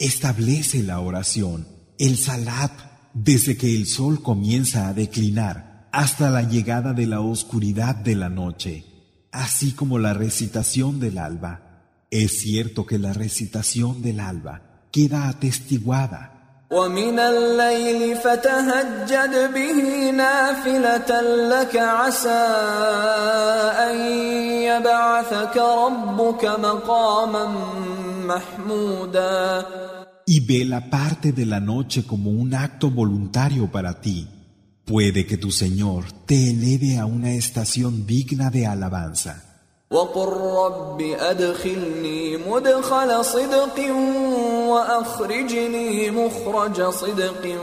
Establece 0.00 0.82
la 0.82 0.98
oración, 0.98 1.68
el 1.96 2.16
salat, 2.16 2.72
desde 3.14 3.56
que 3.56 3.74
el 3.74 3.86
sol 3.86 4.22
comienza 4.22 4.88
a 4.88 4.94
declinar 4.94 5.88
hasta 5.92 6.28
la 6.30 6.42
llegada 6.42 6.92
de 6.92 7.06
la 7.06 7.20
oscuridad 7.20 7.94
de 7.94 8.16
la 8.16 8.28
noche, 8.28 8.84
así 9.30 9.72
como 9.72 10.00
la 10.00 10.12
recitación 10.12 10.98
del 10.98 11.18
alba. 11.18 11.84
Es 12.10 12.40
cierto 12.40 12.84
que 12.84 12.98
la 12.98 13.12
recitación 13.12 14.02
del 14.02 14.18
alba 14.18 14.88
queda 14.90 15.28
atestiguada 15.28 16.35
ومن 16.71 17.19
الليل 17.19 18.15
فتهجد 18.17 19.53
به 19.53 20.11
نافلة 20.11 21.21
لك 21.51 21.75
عسى 21.75 22.45
أن 23.89 23.95
يبعثك 24.63 25.57
ربك 25.57 26.45
مقاما 26.45 27.45
محمودا 28.25 29.65
Y 30.27 30.39
ve 30.39 30.63
la 30.63 30.89
parte 30.89 31.33
de 31.33 31.45
la 31.45 31.59
noche 31.59 32.05
como 32.05 32.29
un 32.31 32.53
acto 32.53 32.89
voluntario 32.89 33.69
para 33.69 33.99
ti. 33.99 34.29
Puede 34.85 35.25
que 35.25 35.35
tu 35.35 35.51
Señor 35.51 36.05
te 36.25 36.51
eleve 36.51 36.99
a 36.99 37.05
una 37.05 37.31
estación 37.31 38.05
digna 38.05 38.49
de 38.49 38.65
alabanza. 38.65 39.44
وقل 39.91 40.27
رب 40.37 41.01
أدخلني 41.01 42.37
مدخل 42.37 43.25
صدق 43.25 43.77
وأخرجني 44.67 46.11
مخرج 46.11 46.83
صدق 46.83 47.61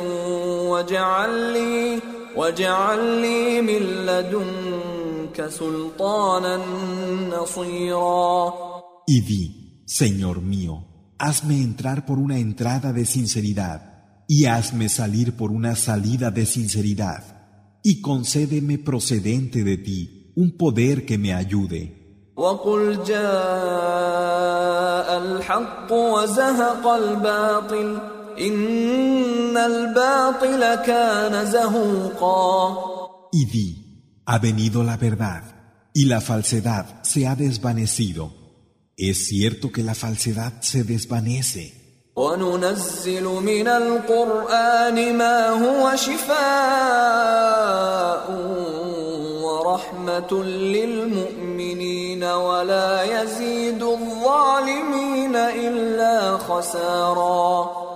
واجعل 0.71 1.53
لي 1.53 2.01
واجعل 2.37 3.21
لي 3.23 3.61
من 3.61 3.83
لدنك 4.07 5.49
سلطانا 5.49 6.61
نصيرا 7.31 8.69
Y 9.11 9.23
di, 9.23 9.85
Señor 9.87 10.43
mío, 10.43 10.85
hazme 11.19 11.63
entrar 11.63 12.05
por 12.05 12.19
una 12.19 12.39
entrada 12.39 12.93
de 12.93 13.07
sinceridad 13.07 13.81
y 14.29 14.45
hazme 14.45 14.91
salir 14.91 15.33
por 15.33 15.51
una 15.51 15.75
salida 15.77 16.31
de 16.31 16.45
sinceridad 16.45 17.25
y 17.83 18.03
concédeme 18.03 18.77
procedente 18.77 19.65
de 19.65 19.79
ti 19.79 20.33
un 20.37 20.59
poder 20.59 21.07
que 21.07 21.17
me 21.17 21.33
ayude. 21.33 22.02
وقل 22.37 23.05
جاء 23.07 23.19
الحق 25.19 25.93
وزهق 25.93 26.87
الباطل 26.87 27.99
إن 28.41 29.57
الباطل 29.57 30.75
كان 30.75 31.47
زهوقا 31.47 32.99
Y 33.31 33.45
di, 33.45 33.69
ha 34.25 34.39
venido 34.39 34.83
la 34.83 34.97
verdad 34.97 35.43
y 35.93 36.07
la 36.07 36.21
falsedad 36.23 37.03
se 37.03 37.27
ha 37.27 37.35
desvanecido. 37.37 38.33
Es 38.97 39.27
cierto 39.27 39.71
que 39.71 39.83
la 39.83 39.95
falsedad 39.95 40.61
se 40.61 40.85
desvanece. 40.85 41.75
وننزل 42.17 43.25
من 43.25 43.69
القرآن 43.69 45.19
ما 45.19 45.49
هو 45.49 45.97
شفاء 45.97 46.39
ورحمة 49.73 50.33
للمؤمنين 50.45 52.25
ولا 52.25 53.03
يزيد 53.03 53.83
الظالمين 53.83 55.37
إلا 55.37 56.39
خسارا 56.39 57.89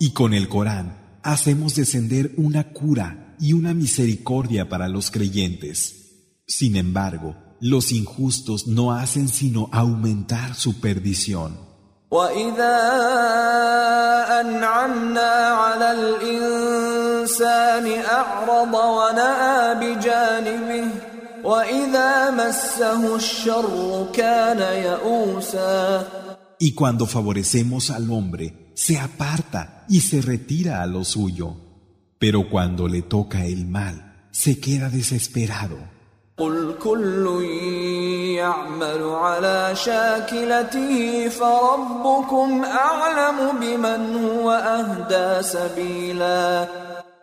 Y 0.00 0.12
con 0.12 0.32
el 0.32 0.48
Corán 0.48 1.18
hacemos 1.24 1.74
descender 1.74 2.32
una 2.36 2.72
cura 2.72 3.34
y 3.40 3.52
una 3.52 3.74
misericordia 3.74 4.68
para 4.68 4.88
los 4.88 5.10
creyentes. 5.10 5.78
Sin 6.46 6.76
embargo, 6.76 7.34
los 7.60 7.90
injustos 7.90 8.68
no 8.68 8.92
hacen 8.92 9.28
sino 9.28 9.68
aumentar 9.72 10.54
su 10.54 10.80
perdición. 10.80 11.68
وإذا 12.10 12.78
أنعمنا 14.40 15.30
على 15.48 15.92
الإنسان 15.92 17.86
أعرض 18.04 18.74
ونأى 18.74 19.74
بجانبه 19.74 20.88
وإذا 21.44 22.30
مسه 22.30 23.16
الشر 23.16 24.06
كان 24.12 24.58
يئوسا 24.58 26.06
Y 26.60 26.74
cuando 26.74 27.06
favorecemos 27.06 27.90
al 27.90 28.10
hombre, 28.10 28.72
se 28.74 28.98
aparta 28.98 29.84
y 29.88 30.00
se 30.00 30.20
retira 30.20 30.82
a 30.82 30.86
lo 30.86 31.04
suyo. 31.04 31.56
Pero 32.18 32.50
cuando 32.50 32.88
le 32.88 33.02
toca 33.02 33.46
el 33.46 33.64
mal, 33.66 34.26
se 34.32 34.58
queda 34.58 34.90
desesperado. 34.90 35.78
قل 36.38 36.74
كل 36.82 37.44
يعمل 38.38 39.02
على 39.02 39.74
شاكلته 39.74 41.28
فربكم 41.28 42.64
أعلم 42.64 43.58
بمن 43.60 44.24
هو 44.24 44.50
أهدى 44.50 45.42
سبيلا 45.42 46.68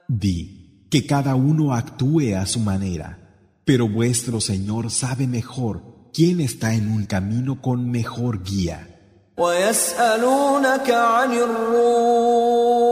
Di 0.08 0.88
que 0.90 1.06
cada 1.06 1.36
uno 1.36 1.74
actúe 1.74 2.36
a 2.36 2.46
su 2.46 2.60
manera, 2.60 3.18
pero 3.64 3.88
vuestro 3.88 4.40
Señor 4.42 4.92
sabe 4.92 5.28
mejor 5.28 5.84
quién 6.14 6.40
está 6.40 6.74
en 6.74 6.92
un 6.92 7.06
camino 7.06 7.62
con 7.62 7.90
mejor 7.90 8.44
guía. 8.44 8.92
ويسألونك 9.38 10.92
عن 10.92 11.32
الروح 11.34 12.86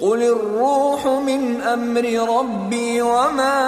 قل 0.00 0.22
الروح 0.22 1.06
من 1.06 1.60
أمر 1.60 2.04
ربي 2.38 3.02
وما 3.02 3.58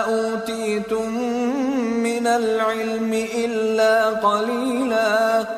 أوتيتم 0.00 1.10
من 2.02 2.26
العلم 2.26 3.12
إلا 3.12 4.10
قليلا 4.10 5.48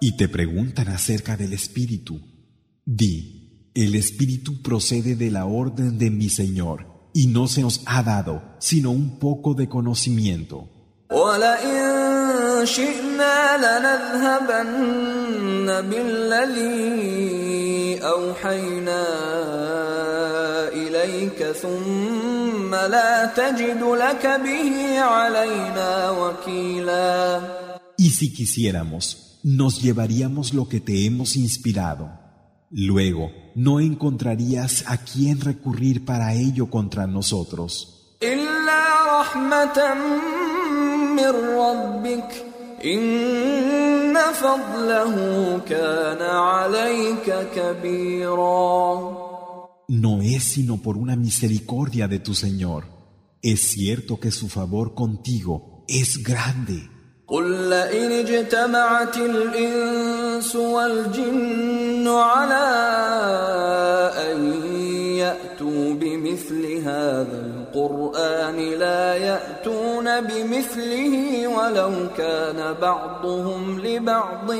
Y 0.00 0.16
te 0.18 0.28
preguntan 0.28 0.88
acerca 0.88 1.36
del 1.38 1.54
Espíritu. 1.54 2.20
Di, 2.84 3.70
el 3.74 3.94
Espíritu 3.94 4.60
procede 4.60 5.16
de 5.16 5.30
la 5.30 5.46
orden 5.46 5.96
de 5.96 6.10
mi 6.10 6.28
Señor, 6.28 6.86
y 7.21 7.27
no 7.27 7.49
se 7.49 7.61
nos 7.61 7.81
ha 7.85 8.01
dado 8.01 8.41
sino 8.59 8.91
un 8.91 9.19
poco 9.19 9.53
de 9.53 9.67
conocimiento. 9.67 10.69
Y 27.97 28.09
si 28.11 28.33
quisiéramos, 28.33 29.39
nos 29.43 29.81
llevaríamos 29.81 30.53
lo 30.53 30.69
que 30.69 30.79
te 30.79 31.05
hemos 31.05 31.35
inspirado. 31.35 32.17
Luego, 32.71 33.31
no 33.59 33.81
encontrarías 33.81 34.85
a 34.87 34.95
quien 34.95 35.41
recurrir 35.41 36.05
para 36.05 36.33
ello 36.33 36.69
contra 36.69 37.05
nosotros. 37.07 38.15
No 49.89 50.21
es 50.21 50.43
sino 50.43 50.77
por 50.77 50.95
una 50.95 51.17
misericordia 51.17 52.07
de 52.07 52.19
tu 52.19 52.33
Señor. 52.33 52.85
Es 53.41 53.59
cierto 53.59 54.21
que 54.21 54.31
su 54.31 54.47
favor 54.47 54.95
contigo 54.95 55.83
es 55.89 56.23
grande. 56.23 56.89
قل 57.28 57.70
لئن 57.70 58.12
اجتمعت 58.12 59.16
الإنس 59.16 60.56
والجن 60.56 62.08
على 62.08 62.68
أن 64.28 64.38
يأتوا 65.16 65.94
بمثل 65.94 66.76
هذا 66.76 67.38
القرآن 67.46 68.56
لا 68.56 69.14
يأتون 69.14 70.20
بمثله 70.20 71.48
ولو 71.48 72.08
كان 72.16 72.72
بعضهم 72.80 73.80
لبعض 73.80 74.50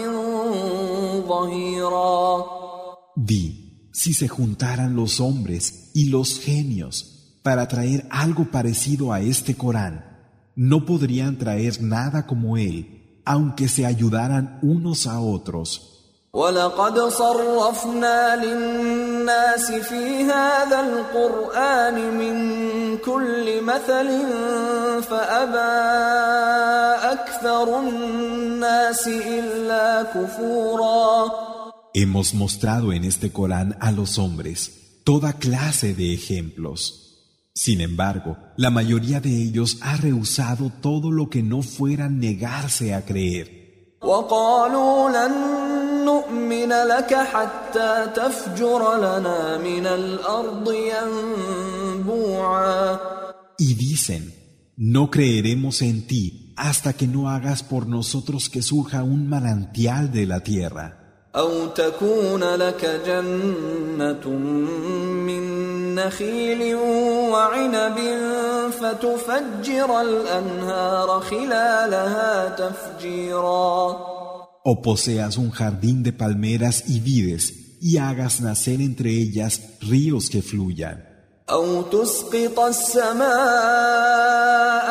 ظهيرا 1.29 2.45
Di, 3.17 3.89
si 3.93 4.13
se 4.13 4.27
juntaran 4.27 4.97
los 4.97 5.21
hombres 5.21 5.93
y 5.95 6.09
los 6.11 6.41
genios 6.41 6.95
para 7.45 7.69
traer 7.69 8.07
algo 8.11 8.51
parecido 8.51 9.13
a 9.13 9.21
este 9.21 9.55
Corán, 9.55 9.95
no 10.59 10.85
podrían 10.87 11.39
traer 11.39 11.83
nada 11.83 12.27
como 12.27 12.57
él, 12.57 13.21
aunque 13.25 13.69
se 13.69 13.87
ayudaran 13.87 14.59
unos 14.63 15.07
a 15.07 15.21
otros. 15.21 15.95
ولقد 16.35 16.99
صرفنا 16.99 18.45
للناس 18.45 19.73
في 19.73 20.25
هذا 20.25 20.81
القرآن 20.81 21.95
من 22.19 22.37
كل 22.99 23.63
مثل 23.63 24.09
فأبى 25.03 25.75
أكثر 27.13 27.81
الناس 27.81 29.09
إلا 29.09 30.03
كفورا 30.03 31.31
Hemos 31.97 32.35
mostrado 32.35 32.93
en 32.93 33.05
este 33.05 33.31
Corán 33.31 33.77
a 33.81 33.93
los 33.93 34.19
hombres 34.19 35.01
toda 35.05 35.35
clase 35.35 35.95
de 35.95 36.13
ejemplos. 36.13 37.08
Sin 37.62 37.82
embargo, 37.82 38.38
la 38.56 38.70
mayoría 38.70 39.20
de 39.20 39.36
ellos 39.36 39.80
ha 39.82 39.98
rehusado 39.98 40.72
todo 40.82 41.12
lo 41.12 41.30
que 41.30 41.44
no 41.44 41.62
fuera 41.62 42.08
negarse 42.08 42.94
a 42.94 43.04
creer. 43.04 43.98
Y 53.58 53.74
dicen, 53.74 54.34
no 54.78 55.12
creeremos 55.12 55.82
en 55.82 56.08
ti 56.08 56.54
hasta 56.56 56.94
que 56.94 57.08
no 57.08 57.30
hagas 57.30 57.64
por 57.64 57.88
nosotros 57.88 58.48
que 58.50 58.62
surja 58.62 59.04
un 59.04 59.28
manantial 59.28 60.14
de 60.14 60.26
la 60.26 60.40
tierra. 60.40 60.99
أو 61.37 61.67
تكون 61.67 62.45
لك 62.45 63.03
جنة 63.07 64.29
من 65.29 65.45
نخيل 65.95 66.75
وعنب 66.75 67.99
فتفجر 68.71 70.01
الأنهار 70.01 71.21
خلالها 71.21 72.49
تفجيرا 72.49 74.15
O 74.67 74.81
poseas 74.81 75.37
un 75.37 75.51
jardín 75.51 76.03
de 76.03 76.13
palmeras 76.13 76.85
y 76.89 77.01
vides 77.01 77.53
y 77.83 77.99
hagas 77.99 78.41
nacer 78.41 78.81
entre 78.81 79.11
ellas 79.11 79.61
ríos 79.83 80.31
que 80.31 80.41
fluyan. 80.41 81.08
أو 81.51 81.83
تسقط 81.83 82.61
السماء 82.61 83.25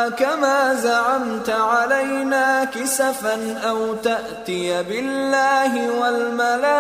كما 0.10 0.74
زعمت 0.76 1.50
علينا 1.50 2.66
كسفا 2.66 3.58
أو 3.58 3.96
تأتي 3.96 4.84
بالله 4.84 6.00
والملائكة 6.00 6.74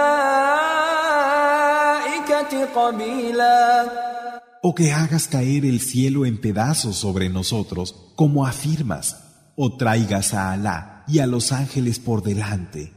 قبيلا 2.75 3.85
O 4.65 4.73
que 4.73 4.93
hagas 4.93 5.27
caer 5.27 5.65
el 5.65 5.81
cielo 5.81 6.25
en 6.25 6.39
pedazos 6.39 6.95
sobre 6.95 7.27
nosotros, 7.27 7.93
como 8.15 8.45
afirmas, 8.45 9.17
o 9.57 9.75
traigas 9.75 10.33
a 10.33 10.53
Alá 10.53 11.03
y 11.05 11.19
a 11.19 11.27
los 11.27 11.51
ángeles 11.51 11.99
por 11.99 12.23
delante. 12.23 12.96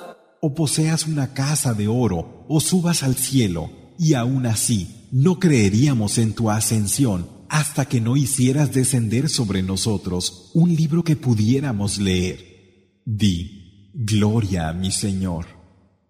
O 0.40 0.54
poseas 0.54 1.06
una 1.06 1.32
casa 1.32 1.74
de 1.74 1.88
oro 1.88 2.44
o 2.48 2.60
subas 2.60 3.02
al 3.02 3.16
cielo, 3.16 3.70
y 3.98 4.14
aún 4.14 4.46
así 4.46 5.08
no 5.10 5.38
creeríamos 5.38 6.18
en 6.18 6.34
tu 6.34 6.50
ascensión 6.50 7.28
hasta 7.48 7.86
que 7.86 8.00
no 8.00 8.16
hicieras 8.16 8.72
descender 8.72 9.28
sobre 9.28 9.62
nosotros 9.62 10.50
un 10.54 10.74
libro 10.74 11.04
que 11.04 11.16
pudiéramos 11.16 11.98
leer. 11.98 13.00
Di, 13.04 13.92
Gloria 13.94 14.68
a 14.68 14.72
mi 14.72 14.90
Señor. 14.90 15.46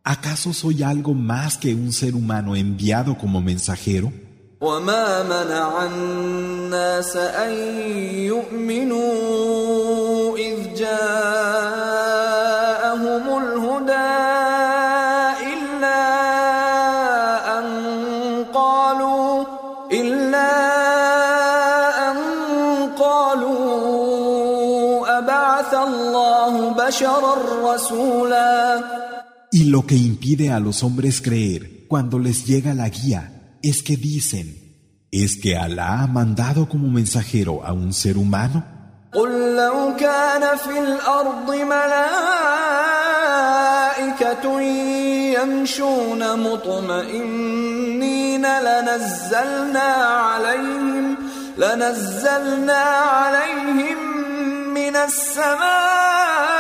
¿Acaso 0.03 0.53
soy 0.53 0.83
algo 0.83 1.15
más 1.15 1.57
que 1.57 1.75
un 1.75 1.93
ser 1.93 2.15
humano 2.15 2.57
enviado 2.57 3.17
como 3.19 3.41
mensajero? 3.41 4.13
وما 4.61 5.23
منع 5.23 5.87
الناس 5.87 7.17
أن 7.17 7.53
يؤمنوا 8.33 9.07
إذ 10.39 10.75
جاءهم 10.75 12.30
lo 29.71 29.87
que 29.87 29.97
impide 29.97 30.51
a 30.51 30.61
los 30.61 30.83
hombres 30.83 31.21
creer 31.21 31.87
cuando 31.89 32.19
les 32.19 32.47
llega 32.47 32.73
la 32.75 32.89
guía 32.89 33.59
es 33.63 33.83
que 33.83 33.97
dicen, 33.97 35.07
¿es 35.11 35.37
que 35.37 35.57
Alá 35.57 36.03
ha 36.03 36.07
mandado 36.07 36.69
como 36.69 36.89
mensajero 36.89 37.65
a 37.65 37.73
un 37.73 37.93
ser 37.93 38.19
humano? 38.19 38.65
قل 39.13 39.57
لو 39.57 39.97
كان 39.97 40.57
في 40.57 40.79
الأرض 40.79 41.51
ملائكة 41.51 42.01
يمشون 45.41 46.41
مطمئنين 46.41 48.43
لنزلنا 48.43 49.81
عليهم 49.81 51.17
لنزلنا 51.59 52.75
عليهم 52.75 53.99
من 54.75 54.97
السماء 54.97 55.87
ملكا 55.87 55.87
رسولا 55.87 56.60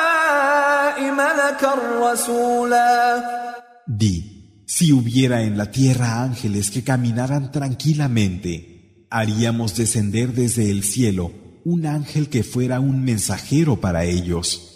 Di, 3.88 4.64
si 4.66 4.93
hubiera 4.93 5.41
en 5.41 5.58
la 5.58 5.72
tierra 5.72 6.22
ángeles 6.24 6.72
que 6.72 6.84
caminaran 6.84 7.52
tranquilamente, 7.52 9.08
haríamos 9.10 9.76
descender 9.76 10.34
desde 10.34 10.72
el 10.72 10.84
cielo 10.84 11.32
un 11.66 11.86
ángel 11.86 12.30
que 12.30 12.43
fuera 12.43 12.80
un 12.80 13.04
mensajero 13.04 13.80
para 13.80 14.04
ellos. 14.04 14.68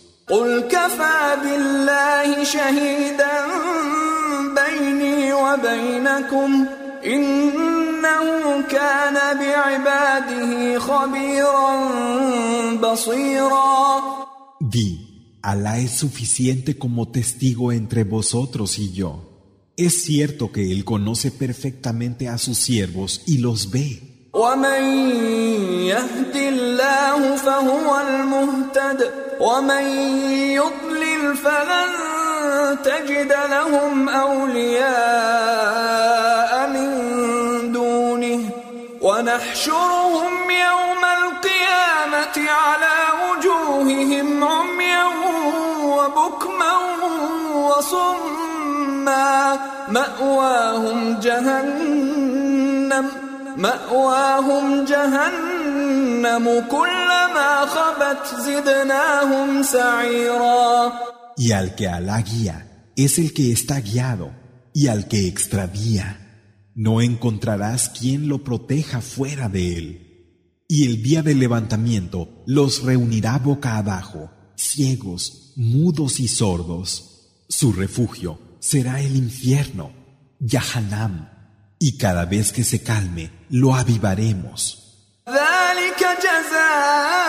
Alá 15.45 15.79
es 15.79 15.93
suficiente 15.93 16.77
como 16.77 17.09
testigo 17.09 17.73
entre 17.73 18.05
vosotros 18.05 18.79
y 18.79 18.93
yo. 18.93 19.31
Es 19.77 20.03
cierto 20.03 20.53
que 20.53 20.71
Él 20.71 20.85
conoce 20.85 21.31
perfectamente 21.31 22.29
a 22.29 22.37
sus 22.37 22.59
siervos 22.59 23.23
y 23.27 23.39
los 23.39 23.71
ve. 23.71 24.11
ومن 24.33 24.83
يهد 25.91 26.37
الله 26.37 27.37
فهو 27.37 28.01
المهتد 28.01 29.11
ومن 29.41 29.83
يضلل 30.55 31.37
فلن 31.37 31.91
تجد 32.85 33.33
لهم 33.51 34.09
اولياء 34.09 34.91
من 36.69 37.73
دونه 37.73 38.51
ونحشرهم 39.01 40.51
يوم 40.51 41.05
القيامه 41.05 42.51
على 42.51 42.97
وجوههم 43.23 44.45
عميا 44.45 45.24
وبكما 46.05 46.73
وصما 47.55 49.59
ماواهم 49.89 51.21
جهنم 51.21 53.07
مأواهم 53.57 54.85
جهنم 54.85 56.65
كلما 56.71 57.67
خبت 57.67 58.41
زدناهم 58.41 59.63
سعيرا 59.63 60.93
Y 61.37 61.53
al 61.53 61.75
que 61.75 61.89
Alá 61.89 62.21
guía 62.21 62.91
es 62.97 63.19
el 63.19 63.33
que 63.33 63.51
está 63.51 63.81
guiado, 63.81 64.31
y 64.75 64.89
al 64.89 65.09
que 65.09 65.27
extravía, 65.27 66.19
no 66.75 67.01
encontrarás 67.01 67.89
quien 67.89 68.29
lo 68.29 68.45
proteja 68.45 69.01
fuera 69.01 69.49
de 69.49 69.77
él. 69.77 70.07
Y 70.69 70.87
el 70.87 71.03
día 71.03 71.23
del 71.23 71.41
levantamiento 71.41 72.43
los 72.47 72.83
reunirá 72.83 73.39
boca 73.39 73.77
abajo, 73.77 74.31
ciegos, 74.57 75.44
mudos 75.57 76.21
y 76.21 76.29
sordos. 76.29 76.91
Su 77.49 77.73
refugio 77.73 78.39
será 78.61 79.01
el 79.01 79.17
infierno, 79.17 79.91
Yahanam, 80.39 81.29
y 81.79 81.97
cada 81.99 82.25
vez 82.25 82.53
que 82.53 82.65
se 82.65 82.83
calme, 82.83 83.31
lo 83.51 83.75
avivaremos. 83.75 84.77
ذلك 85.29 86.01
جزاؤهم 86.25 87.21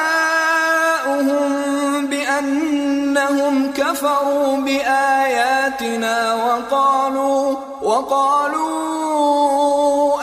بأنهم 2.08 3.72
كفروا 3.72 4.58
بآياتنا 4.58 6.34
وقالوا 6.34 7.58
وقالوا 7.82 8.82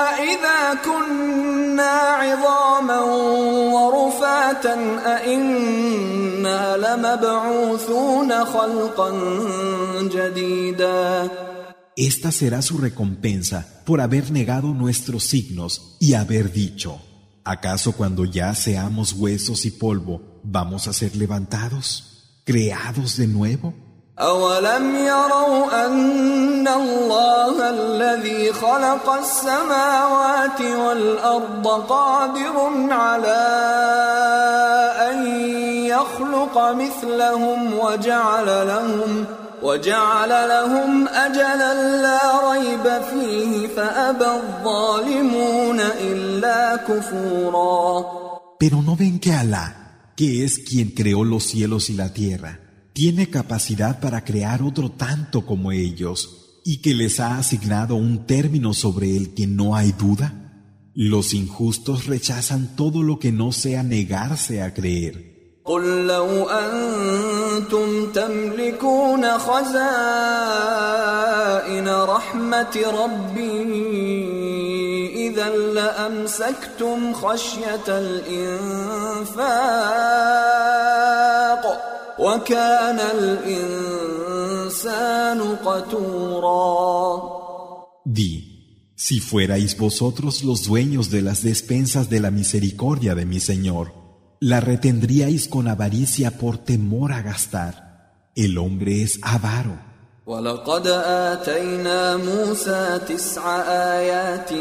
أإذا 0.00 0.74
كنا 0.84 1.90
عظاما 1.90 3.00
ورفاتا 3.74 4.74
أإنا 5.06 6.21
لمبعوثون 6.76 8.44
خلقا 8.44 9.10
جديدا 10.02 11.30
Esta 11.96 12.30
será 12.30 12.62
su 12.62 12.78
recompensa 12.78 13.82
por 13.84 14.00
haber 14.00 14.30
negado 14.30 14.72
nuestros 14.72 15.24
signos 15.24 15.96
y 15.98 16.14
haber 16.14 16.52
dicho, 16.52 17.00
¿acaso 17.44 17.90
cuando 17.90 18.24
ya 18.24 18.54
seamos 18.54 19.14
huesos 19.14 19.66
y 19.66 19.72
polvo 19.72 20.40
vamos 20.44 20.86
a 20.86 20.92
ser 20.92 21.16
levantados, 21.16 22.42
creados 22.44 23.16
de 23.16 23.26
nuevo? 23.26 23.81
أولم 24.19 24.95
يروا 24.95 25.85
أن 25.85 26.67
الله 26.67 27.69
الذي 27.69 28.53
خلق 28.53 29.09
السماوات 29.09 30.61
والأرض 30.61 31.67
قادر 31.67 32.71
على 32.91 33.43
أن 35.09 35.27
يخلق 35.85 36.71
مثلهم 36.71 37.73
وجعل 37.79 38.45
لهم 38.67 39.25
وجعل 39.63 40.29
لهم 40.29 41.07
أجلا 41.07 42.01
لا 42.01 42.51
ريب 42.51 43.01
فيه 43.11 43.67
فأبى 43.67 44.25
الظالمون 44.25 45.79
إلا 45.79 46.75
كفورا 46.75 48.05
Pero 48.59 48.81
no 48.81 48.95
ven 48.95 49.19
que 49.19 49.33
Alá, 49.33 49.65
que 50.15 50.45
es 50.45 50.59
quien 50.59 50.91
creó 50.91 51.25
los 51.25 51.43
cielos 51.43 51.89
y 51.89 51.93
la 51.95 52.13
tierra, 52.13 52.62
tiene 52.92 53.30
capacidad 53.30 54.00
para 54.00 54.24
crear 54.24 54.62
otro 54.62 54.90
tanto 54.90 55.46
como 55.46 55.72
ellos 55.72 56.60
y 56.64 56.82
que 56.82 56.94
les 56.94 57.20
ha 57.20 57.38
asignado 57.38 57.94
un 57.94 58.26
término 58.26 58.74
sobre 58.74 59.16
el 59.16 59.34
que 59.34 59.46
no 59.46 59.76
hay 59.76 59.92
duda? 59.92 60.34
Los 60.94 61.32
injustos 61.32 62.06
rechazan 62.06 62.74
todo 62.74 63.02
lo 63.02 63.18
que 63.18 63.30
no 63.30 63.52
sea 63.52 63.82
negarse 63.82 64.62
a 64.62 64.74
creer. 64.74 65.28
قل 65.64 66.06
لو 66.06 66.48
أنتم 66.48 68.12
تملكون 68.12 69.38
خزائن 69.38 69.68
رحمة 71.88 72.84
ربي 73.02 73.62
إذا 75.28 75.48
لأمسكتم 75.48 77.12
خشية 77.12 77.88
الإنفاق 77.88 79.18
وكان 82.18 82.98
الإنسان 83.18 85.40
قتورا 85.64 87.38
Di, 88.04 88.92
si 88.96 89.20
fuerais 89.20 89.76
vosotros 89.76 90.42
los 90.42 90.64
dueños 90.64 91.10
de 91.10 91.20
las 91.20 91.42
despensas 91.42 92.08
de 92.08 92.20
la 92.20 92.30
misericordia 92.30 93.14
de 93.14 93.26
mi 93.26 93.38
Señor, 93.38 93.92
la 94.40 94.60
retendríais 94.60 95.46
con 95.46 95.68
avaricia 95.68 96.38
por 96.38 96.56
temor 96.56 97.12
a 97.12 97.20
gastar. 97.20 98.32
El 98.34 98.56
hombre 98.56 99.02
es 99.02 99.18
avaro. 99.22 99.88
ولقد 100.28 100.86
آتينا 100.86 102.16
موسى 102.16 103.00
تسع 103.08 103.60
آيات 103.96 104.52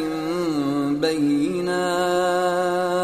بينات 1.01 3.00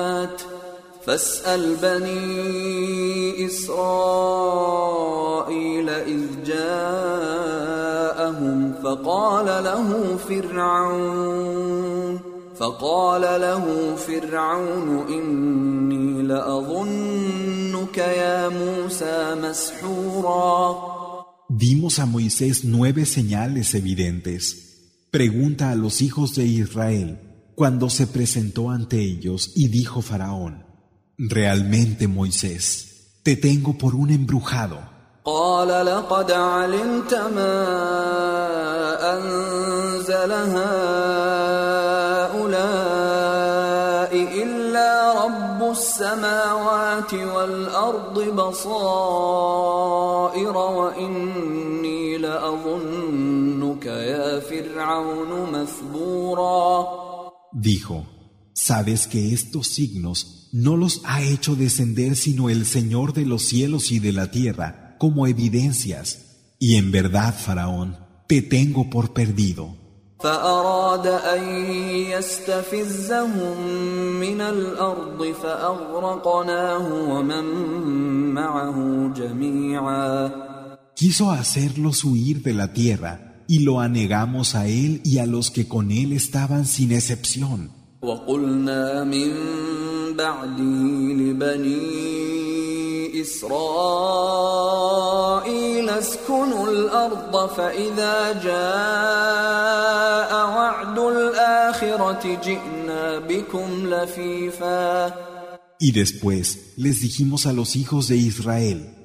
فاسأل 1.08 1.76
بني 1.76 3.46
إسرائيل 3.46 3.80
إذ 5.90 6.22
جاءهم 6.46 7.74
فقال 8.84 9.46
له 9.46 10.18
فرعون 10.18 12.20
فقال 12.56 13.22
له 13.22 13.96
فرعون 13.96 15.06
إني 15.10 16.22
لأظنك 16.22 17.98
يا 17.98 18.50
موسى 18.50 19.36
مسحورا 19.44 20.94
Dimos 21.50 22.00
a 22.00 22.06
Moisés 22.08 22.64
nueve 22.64 23.06
señales 23.06 23.76
evidentes. 23.76 25.08
Pregunta 25.12 25.70
a 25.70 25.76
los 25.76 26.02
hijos 26.02 26.34
de 26.36 26.46
Israel 26.46 27.20
cuando 27.54 27.92
se 27.92 28.08
presentó 28.08 28.72
ante 28.72 29.00
ellos 29.00 29.52
y 29.56 29.68
dijo 29.68 30.02
Faraón, 30.02 30.66
Realmente 31.18 32.08
Moisés, 32.08 33.22
te 33.24 33.36
tengo 33.36 33.78
por 33.78 33.96
un 33.96 34.10
embrujado. 34.10 34.94
قال 35.26 35.86
لقد 35.86 36.32
علمت 36.32 37.14
ما 37.14 37.64
أنزل 39.16 40.32
هؤلاء 42.24 42.64
إلا 44.44 45.24
رب 45.26 45.72
السماوات 45.72 47.14
والأرض 47.14 48.20
بصائر 48.20 49.78
وإني 50.58 52.18
لأظنك 52.18 53.86
يا 53.86 54.40
فرعون 54.40 55.52
مثبورا 55.52 57.04
Dijo, 57.54 58.04
sabes 58.58 59.08
que 59.08 59.34
estos 59.34 59.68
signos 59.68 60.50
no 60.52 60.78
los 60.78 61.02
ha 61.06 61.22
hecho 61.22 61.56
descender 61.56 62.16
sino 62.16 62.50
el 62.50 62.66
Señor 62.66 63.14
de 63.14 63.26
los 63.26 63.44
cielos 63.44 63.92
y 63.92 64.00
de 64.00 64.14
la 64.14 64.32
tierra 64.32 64.96
como 65.00 65.28
evidencias, 65.28 66.56
y 66.60 66.76
en 66.76 66.92
verdad, 66.92 67.36
Faraón, 67.38 67.98
te 68.28 68.42
tengo 68.42 68.90
por 68.90 69.14
perdido. 69.14 69.76
فأراد 70.24 71.08
أن 71.08 71.44
يستفزهم 72.16 73.68
من 74.20 74.42
الأرض 74.42 75.34
فأغرقناه 75.44 77.10
ومن 77.10 77.44
معه 78.34 78.78
جميعا 79.16 80.32
Quiso 80.96 81.32
hacerlos 81.32 82.06
huir 82.06 82.44
de 82.44 82.54
la 82.54 82.72
tierra, 82.72 83.44
y 83.48 83.60
lo 83.60 83.82
anegamos 83.82 84.56
a 84.56 84.68
él 84.68 85.02
y 85.04 85.18
a 85.18 85.26
los 85.26 85.52
que 85.52 85.68
con 85.68 85.92
él 85.92 86.14
estaban 86.14 86.66
sin 86.66 86.92
excepción. 86.94 87.77
وقلنا 88.02 89.04
من 89.04 89.34
بعده 90.18 90.84
لبني 91.20 92.14
إسرائيل 93.22 94.64
اسكنوا 95.90 96.68
الأرض 96.68 97.50
فإذا 97.50 98.34
جاء 98.44 100.32
وعد 100.56 101.00
الآخرة 101.00 102.40
جئنا 102.44 103.20
بكم 103.20 103.88
لفيفا 103.88 105.14
Y 105.80 105.92
después 105.92 106.74
les 106.78 107.02
dijimos 107.02 107.46
a 107.46 107.52
los 107.52 107.76
hijos 107.76 108.08
de 108.08 108.16
Israel, 108.16 108.96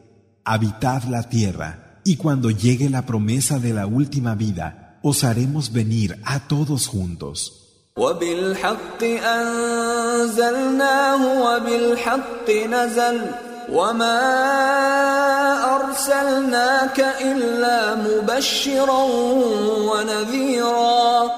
habitad 0.45 1.03
la 1.05 1.29
tierra, 1.29 2.01
y 2.05 2.17
cuando 2.17 2.51
llegue 2.51 2.89
la 2.89 3.05
promesa 3.05 3.59
de 3.59 3.73
la 3.75 3.87
última 3.87 4.37
vida, 4.37 5.01
os 5.03 5.25
haremos 5.25 5.73
venir 5.73 6.21
a 6.25 6.47
todos 6.47 6.87
juntos. 6.87 7.62
وبالحق 7.97 9.03
أنزلناه 9.39 11.23
وبالحق 11.45 12.51
نزل 12.51 13.21
وما 13.73 14.21
أرسلناك 15.77 17.01
إلا 17.21 17.95
مبشرا 17.95 19.03
ونذيرا 19.89 21.29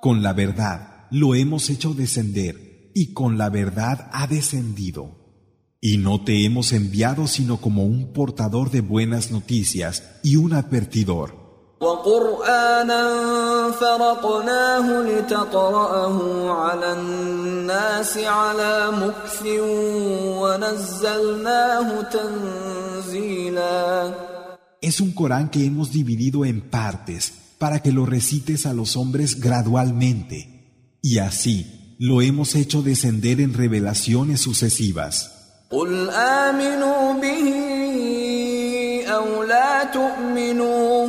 Con 0.00 0.22
la 0.22 0.32
verdad 0.32 1.06
lo 1.10 1.34
hemos 1.34 1.68
hecho 1.70 1.92
descender, 1.94 2.90
y 2.94 3.12
con 3.12 3.38
la 3.38 3.50
verdad 3.50 4.08
ha 4.12 4.26
descendido. 4.26 5.16
Y 5.80 5.98
no 5.98 6.24
te 6.24 6.44
hemos 6.44 6.72
enviado 6.72 7.26
sino 7.26 7.60
como 7.60 7.84
un 7.84 8.12
portador 8.12 8.70
de 8.70 8.80
buenas 8.80 9.30
noticias 9.30 10.02
y 10.22 10.36
un 10.36 10.54
advertidor. 10.54 11.39
وقرآنا 11.80 13.02
فرقناه 13.70 15.02
لتقرأه 15.02 16.50
على 16.50 16.92
الناس 16.92 18.18
على 18.18 18.90
مكث 18.90 19.42
ونزلناه 20.40 22.02
تنزيلا 22.02 23.56
Es 24.80 25.00
un 25.00 25.12
Corán 25.12 25.48
que 25.50 25.66
hemos 25.66 25.90
dividido 25.92 26.44
en 26.44 26.60
partes 26.70 27.32
para 27.58 27.80
que 27.82 27.92
lo 27.92 28.06
recites 28.06 28.66
a 28.66 28.72
los 28.72 28.96
hombres 28.96 29.40
gradualmente. 29.40 30.38
Y 31.02 31.18
así 31.18 31.96
lo 31.98 32.22
hemos 32.22 32.54
hecho 32.54 32.82
descender 32.82 33.40
en 33.40 33.52
revelaciones 33.52 34.40
sucesivas. 34.40 35.32
قل 35.70 36.10
آمنوا 36.10 37.12
به 37.20 37.48
أو 39.08 39.42
لا 39.42 39.84
تؤمنوا 39.84 41.08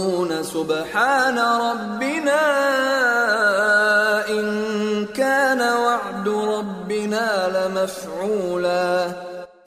ويقولون 0.00 0.42
سبحان 0.42 1.38
ربنا 1.38 2.42
إن 4.28 4.46
كان 5.14 5.60
وعد 5.60 6.28
ربنا 6.28 7.28
لمفعولا 7.54 9.16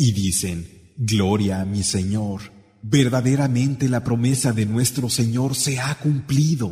Y 0.01 0.11
dicen, 0.13 0.57
Gloria 0.97 1.61
a 1.61 1.65
mi 1.65 1.84
Señor, 1.84 2.39
verdaderamente 2.82 3.89
la 3.89 4.01
promesa 4.03 4.53
de 4.53 4.65
nuestro 4.65 5.09
Señor 5.09 5.55
se 5.55 5.80
ha 5.80 5.95
cumplido. 5.95 6.71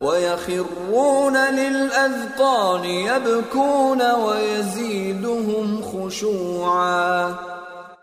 ويخرون 0.00 1.36
للأذقان 1.36 2.84
يبكون 2.84 4.02
ويزيدهم 4.12 5.82
خشوعا 5.82 7.36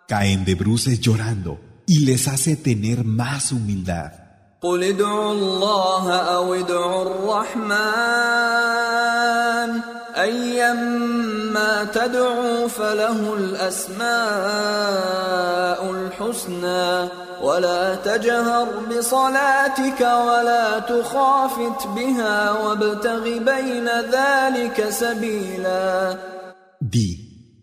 Caen 0.07 0.43
de 0.45 0.55
bruces 0.55 0.99
llorando 0.99 1.59
y 1.85 1.99
les 1.99 2.27
hace 2.27 2.55
tener 2.55 3.03
más 3.05 3.51
humildad. 3.51 4.24
قل 4.62 4.84
ادعوا 4.84 5.32
الله 5.32 6.12
أو 6.12 6.54
ادعوا 6.54 7.02
الرحمن 7.02 7.76
أيما 10.16 11.84
تدعوا 11.84 12.68
فله 12.68 13.34
الأسماء 13.34 14.06
الحسنى 15.90 17.08
ولا 17.42 17.94
تجهر 17.94 18.68
بصلاتك 18.90 20.00
ولا 20.00 20.78
تخافت 20.78 21.86
بها 21.96 22.52
وابتغ 22.52 23.24
بين 23.38 23.88
ذلك 24.12 24.88
سبيلا 24.90 26.18
Di, 26.80 27.08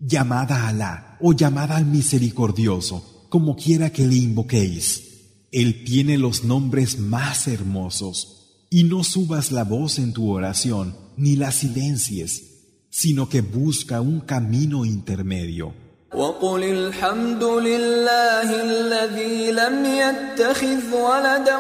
llamada 0.02 0.56
a 0.56 0.68
Alá 0.70 1.18
o 1.22 1.34
llamada 1.34 1.76
al 1.76 1.86
misericordioso, 1.86 3.28
como 3.30 3.56
quiera 3.56 3.90
que 3.90 4.06
le 4.06 4.16
invoquéis. 4.16 5.13
Él 5.53 5.85
tiene 5.85 6.19
los 6.19 6.45
nombres 6.45 6.99
más 6.99 7.49
hermosos. 7.49 8.67
Y 8.71 8.85
no 8.85 9.03
subas 9.03 9.51
la 9.51 9.65
voz 9.65 9.99
en 9.99 10.13
tu 10.13 10.31
oración, 10.31 10.95
ni 11.17 11.37
la 11.37 11.53
silencies, 11.53 12.43
sino 12.91 13.29
que 13.29 13.41
busca 13.41 14.01
un 14.01 14.21
camino 14.21 14.85
intermedio. 14.85 15.73
وقل 16.15 16.65
الحمد 16.65 17.45
لله 17.45 18.63
الذي 18.63 19.53
لم 19.53 19.85
يتخذ 19.85 20.95
ولدا 20.95 21.57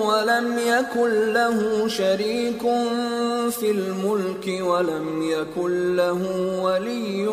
ولم 0.00 0.58
يكن 0.58 1.32
له 1.32 1.88
شريك 1.88 2.62
في 3.50 3.70
الملك 3.70 4.62
ولم 4.62 5.22
يكن 5.22 5.96
له 5.96 6.20
ولي 6.62 7.26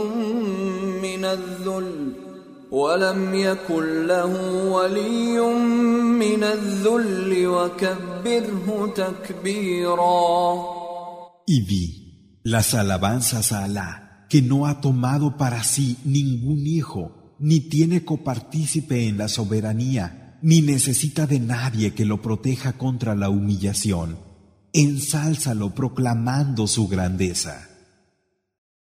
من 1.01 1.25
الذل 1.25 2.20
ولم 2.71 3.35
يكن 3.35 4.07
له 4.07 4.63
ولي 4.65 5.39
من 6.19 6.43
الذل 6.43 7.47
وكبره 7.47 8.93
تكبيرا 8.95 10.77
Y 11.49 11.61
di, 11.61 12.39
las 12.43 12.73
alabanzas 12.73 13.53
a 13.53 13.63
Alá, 13.63 14.25
que 14.29 14.41
no 14.41 14.67
ha 14.67 14.81
tomado 14.81 15.37
para 15.37 15.63
sí 15.63 15.95
ningún 16.03 16.67
hijo, 16.67 17.35
ni 17.39 17.61
tiene 17.61 18.03
copartícipe 18.03 19.07
en 19.07 19.17
la 19.17 19.29
soberanía, 19.29 20.37
ni 20.41 20.61
necesita 20.61 21.25
de 21.25 21.39
nadie 21.39 21.93
que 21.93 22.03
lo 22.03 22.21
proteja 22.21 22.73
contra 22.73 23.15
la 23.15 23.29
humillación. 23.29 24.19
Ensálzalo 24.73 25.73
proclamando 25.73 26.67
su 26.67 26.89
grandeza. 26.89 27.70